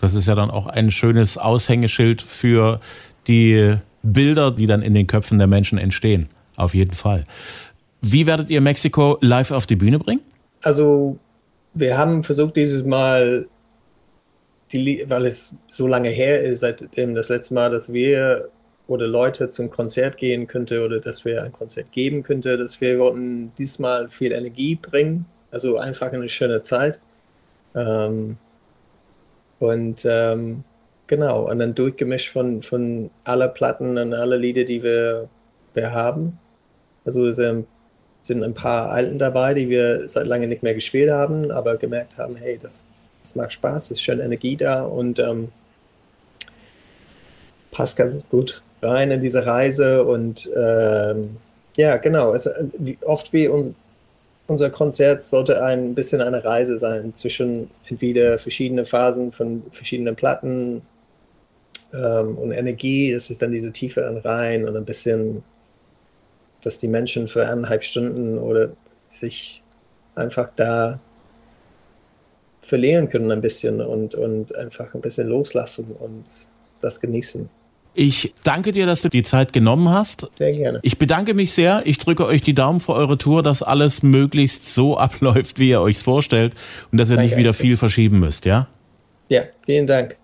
Das 0.01 0.14
ist 0.14 0.27
ja 0.27 0.35
dann 0.35 0.51
auch 0.51 0.67
ein 0.67 0.91
schönes 0.91 1.38
Aushängeschild 1.38 2.23
für 2.23 2.81
die 3.27 3.77
Bilder, 4.03 4.51
die 4.51 4.67
dann 4.67 4.83
in 4.83 4.95
den 4.95 5.07
Köpfen 5.07 5.38
der 5.38 5.47
Menschen 5.47 5.79
entstehen. 5.79 6.29
Auf 6.57 6.75
jeden 6.75 6.93
Fall. 6.93 7.25
Wie 8.01 8.27
werdet 8.27 8.51
ihr 8.51 8.61
Mexiko 8.61 9.19
live 9.21 9.51
auf 9.51 9.67
die 9.67 9.77
Bühne 9.77 9.99
bringen? 9.99 10.21
Also, 10.62 11.19
wir 11.75 11.99
haben 11.99 12.25
versucht 12.25 12.57
dieses 12.57 12.85
Mal, 12.85 13.47
die, 14.72 15.04
weil 15.09 15.26
es 15.26 15.54
so 15.68 15.87
lange 15.87 16.11
her 16.11 16.42
ist, 16.42 16.61
seitdem 16.61 17.14
das 17.14 17.28
letzte 17.28 17.54
Mal, 17.54 17.70
dass 17.70 17.92
wir 17.92 18.50
oder 18.88 19.07
Leute 19.07 19.50
zum 19.50 19.70
Konzert 19.70 20.16
gehen 20.16 20.46
könnte 20.46 20.85
oder 20.85 20.98
dass 20.98 21.24
wir 21.24 21.42
ein 21.42 21.52
Konzert 21.52 21.92
geben 21.92 22.22
könnte, 22.22 22.57
dass 22.57 22.81
wir 22.81 22.98
wollten 22.98 23.52
diesmal 23.59 24.09
viel 24.09 24.33
Energie 24.33 24.76
bringen, 24.76 25.26
also 25.50 25.76
einfach 25.76 26.11
eine 26.12 26.28
schöne 26.28 26.62
Zeit. 26.62 26.98
Ähm, 27.74 28.38
und 29.59 30.07
ähm, 30.09 30.64
genau, 31.07 31.50
und 31.50 31.59
dann 31.59 31.74
durchgemischt 31.74 32.33
von, 32.33 32.62
von 32.62 33.11
aller 33.24 33.48
Platten 33.48 33.98
und 33.98 34.14
alle 34.14 34.37
Lieder, 34.38 34.64
die 34.64 34.83
wir, 34.83 35.28
wir 35.74 35.92
haben. 35.92 36.38
Also 37.04 37.31
sind, 37.31 37.66
sind 38.22 38.42
ein 38.42 38.54
paar 38.54 38.90
Alten 38.90 39.18
dabei, 39.18 39.54
die 39.54 39.68
wir 39.68 40.09
seit 40.09 40.26
lange 40.26 40.46
nicht 40.46 40.62
mehr 40.62 40.74
gespielt 40.74 41.11
haben, 41.11 41.50
aber 41.50 41.76
gemerkt 41.76 42.16
haben, 42.16 42.37
hey, 42.37 42.59
das, 42.61 42.88
das 43.29 43.37
macht 43.37 43.53
Spaß, 43.53 43.85
es 43.85 43.91
ist 43.93 44.03
schön 44.03 44.21
Energie 44.21 44.57
da 44.57 44.83
und 44.83 45.19
ähm, 45.19 45.49
passt 47.71 47.97
ganz 47.97 48.19
gut 48.31 48.62
rein 48.81 49.11
in 49.11 49.21
diese 49.21 49.45
Reise 49.45 50.05
und 50.05 50.49
ähm, 50.57 51.37
ja, 51.77 51.97
genau. 51.97 52.33
Es, 52.33 52.49
oft 53.05 53.33
wie 53.33 53.49
uns, 53.49 53.71
unser 54.47 54.71
Konzert 54.71 55.23
sollte 55.23 55.62
ein 55.62 55.95
bisschen 55.95 56.21
eine 56.21 56.45
Reise 56.45 56.79
sein 56.79 57.14
zwischen 57.14 57.71
entweder 57.88 58.38
verschiedene 58.38 58.85
Phasen 58.85 59.31
von 59.31 59.62
verschiedenen 59.73 60.17
Platten 60.17 60.83
ähm, 61.93 62.38
und 62.38 62.53
Energie. 62.53 63.12
Es 63.12 63.31
ist 63.31 63.43
dann 63.43 63.53
diese 63.53 63.73
Tiefe 63.73 64.07
an 64.07 64.17
rein 64.17 64.67
und 64.67 64.77
ein 64.77 64.85
bisschen, 64.85 65.45
dass 66.62 66.79
die 66.79 66.88
Menschen 66.88 67.29
für 67.29 67.47
eineinhalb 67.47 67.85
Stunden 67.85 68.38
oder 68.38 68.71
sich 69.09 69.62
einfach 70.14 70.51
da 70.57 70.99
verlieren 72.68 73.09
können 73.09 73.31
ein 73.31 73.40
bisschen 73.40 73.81
und, 73.81 74.14
und 74.14 74.54
einfach 74.54 74.94
ein 74.94 75.00
bisschen 75.00 75.28
loslassen 75.28 75.96
und 75.98 76.24
das 76.81 77.00
genießen. 77.00 77.48
Ich 77.94 78.33
danke 78.44 78.70
dir, 78.70 78.87
dass 78.87 79.02
du 79.02 79.09
die 79.09 79.22
Zeit 79.22 79.52
genommen 79.52 79.88
hast. 79.88 80.28
Sehr 80.38 80.52
gerne. 80.52 80.78
Ich 80.83 80.98
bedanke 80.98 81.35
mich 81.35 81.52
sehr. 81.52 81.83
Ich 81.85 81.98
drücke 81.98 82.26
euch 82.26 82.42
die 82.42 82.54
Daumen 82.54 82.78
für 82.78 82.92
eure 82.92 83.18
Tour, 83.18 83.42
dass 83.42 83.62
alles 83.62 84.02
möglichst 84.02 84.72
so 84.72 84.96
abläuft, 84.98 85.59
wie 85.59 85.70
ihr 85.70 85.81
euch 85.81 85.98
vorstellt 85.98 86.52
und 86.92 86.98
dass 86.98 87.11
ihr 87.11 87.16
danke, 87.16 87.31
nicht 87.31 87.38
wieder 87.38 87.54
viel 87.54 87.76
verschieben 87.76 88.20
müsst, 88.20 88.44
ja? 88.44 88.68
Ja, 89.28 89.42
vielen 89.66 89.87
Dank. 89.87 90.16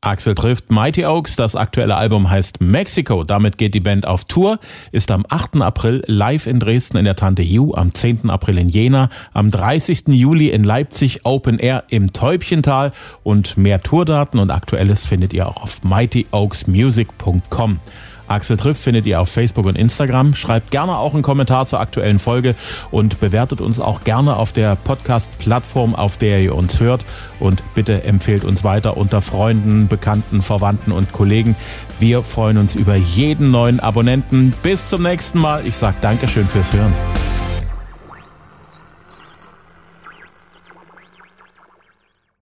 Axel 0.00 0.36
trifft 0.36 0.70
Mighty 0.70 1.04
Oaks. 1.04 1.34
Das 1.34 1.56
aktuelle 1.56 1.96
Album 1.96 2.30
heißt 2.30 2.60
Mexico. 2.60 3.24
Damit 3.24 3.58
geht 3.58 3.74
die 3.74 3.80
Band 3.80 4.06
auf 4.06 4.24
Tour, 4.24 4.60
ist 4.92 5.10
am 5.10 5.26
8. 5.28 5.60
April 5.60 6.04
live 6.06 6.46
in 6.46 6.60
Dresden 6.60 6.98
in 6.98 7.04
der 7.04 7.16
Tante 7.16 7.42
Ju, 7.42 7.74
am 7.74 7.92
10. 7.92 8.30
April 8.30 8.58
in 8.58 8.68
Jena, 8.68 9.10
am 9.32 9.50
30. 9.50 10.04
Juli 10.08 10.50
in 10.50 10.62
Leipzig 10.62 11.24
Open 11.24 11.58
Air 11.58 11.82
im 11.88 12.12
Täubchental 12.12 12.92
und 13.24 13.56
mehr 13.56 13.80
Tourdaten 13.82 14.38
und 14.38 14.52
Aktuelles 14.52 15.04
findet 15.04 15.32
ihr 15.32 15.48
auch 15.48 15.62
auf 15.62 15.82
mightyoaksmusic.com. 15.82 17.80
Axel 18.28 18.56
trifft 18.56 18.82
findet 18.82 19.06
ihr 19.06 19.20
auf 19.20 19.28
Facebook 19.28 19.66
und 19.66 19.76
Instagram. 19.76 20.34
Schreibt 20.34 20.70
gerne 20.70 20.96
auch 20.96 21.14
einen 21.14 21.22
Kommentar 21.22 21.66
zur 21.66 21.80
aktuellen 21.80 22.18
Folge 22.18 22.54
und 22.90 23.20
bewertet 23.20 23.60
uns 23.60 23.80
auch 23.80 24.04
gerne 24.04 24.36
auf 24.36 24.52
der 24.52 24.76
Podcast-Plattform, 24.76 25.94
auf 25.94 26.16
der 26.16 26.40
ihr 26.40 26.54
uns 26.54 26.80
hört. 26.80 27.04
Und 27.40 27.62
bitte 27.74 28.04
empfehlt 28.04 28.44
uns 28.44 28.64
weiter 28.64 28.96
unter 28.96 29.22
Freunden, 29.22 29.88
Bekannten, 29.88 30.42
Verwandten 30.42 30.92
und 30.92 31.12
Kollegen. 31.12 31.56
Wir 31.98 32.22
freuen 32.22 32.58
uns 32.58 32.74
über 32.74 32.94
jeden 32.94 33.50
neuen 33.50 33.80
Abonnenten. 33.80 34.52
Bis 34.62 34.88
zum 34.88 35.02
nächsten 35.02 35.38
Mal. 35.38 35.66
Ich 35.66 35.76
sage 35.76 35.96
Dankeschön 36.00 36.46
fürs 36.46 36.72
Hören. 36.72 36.92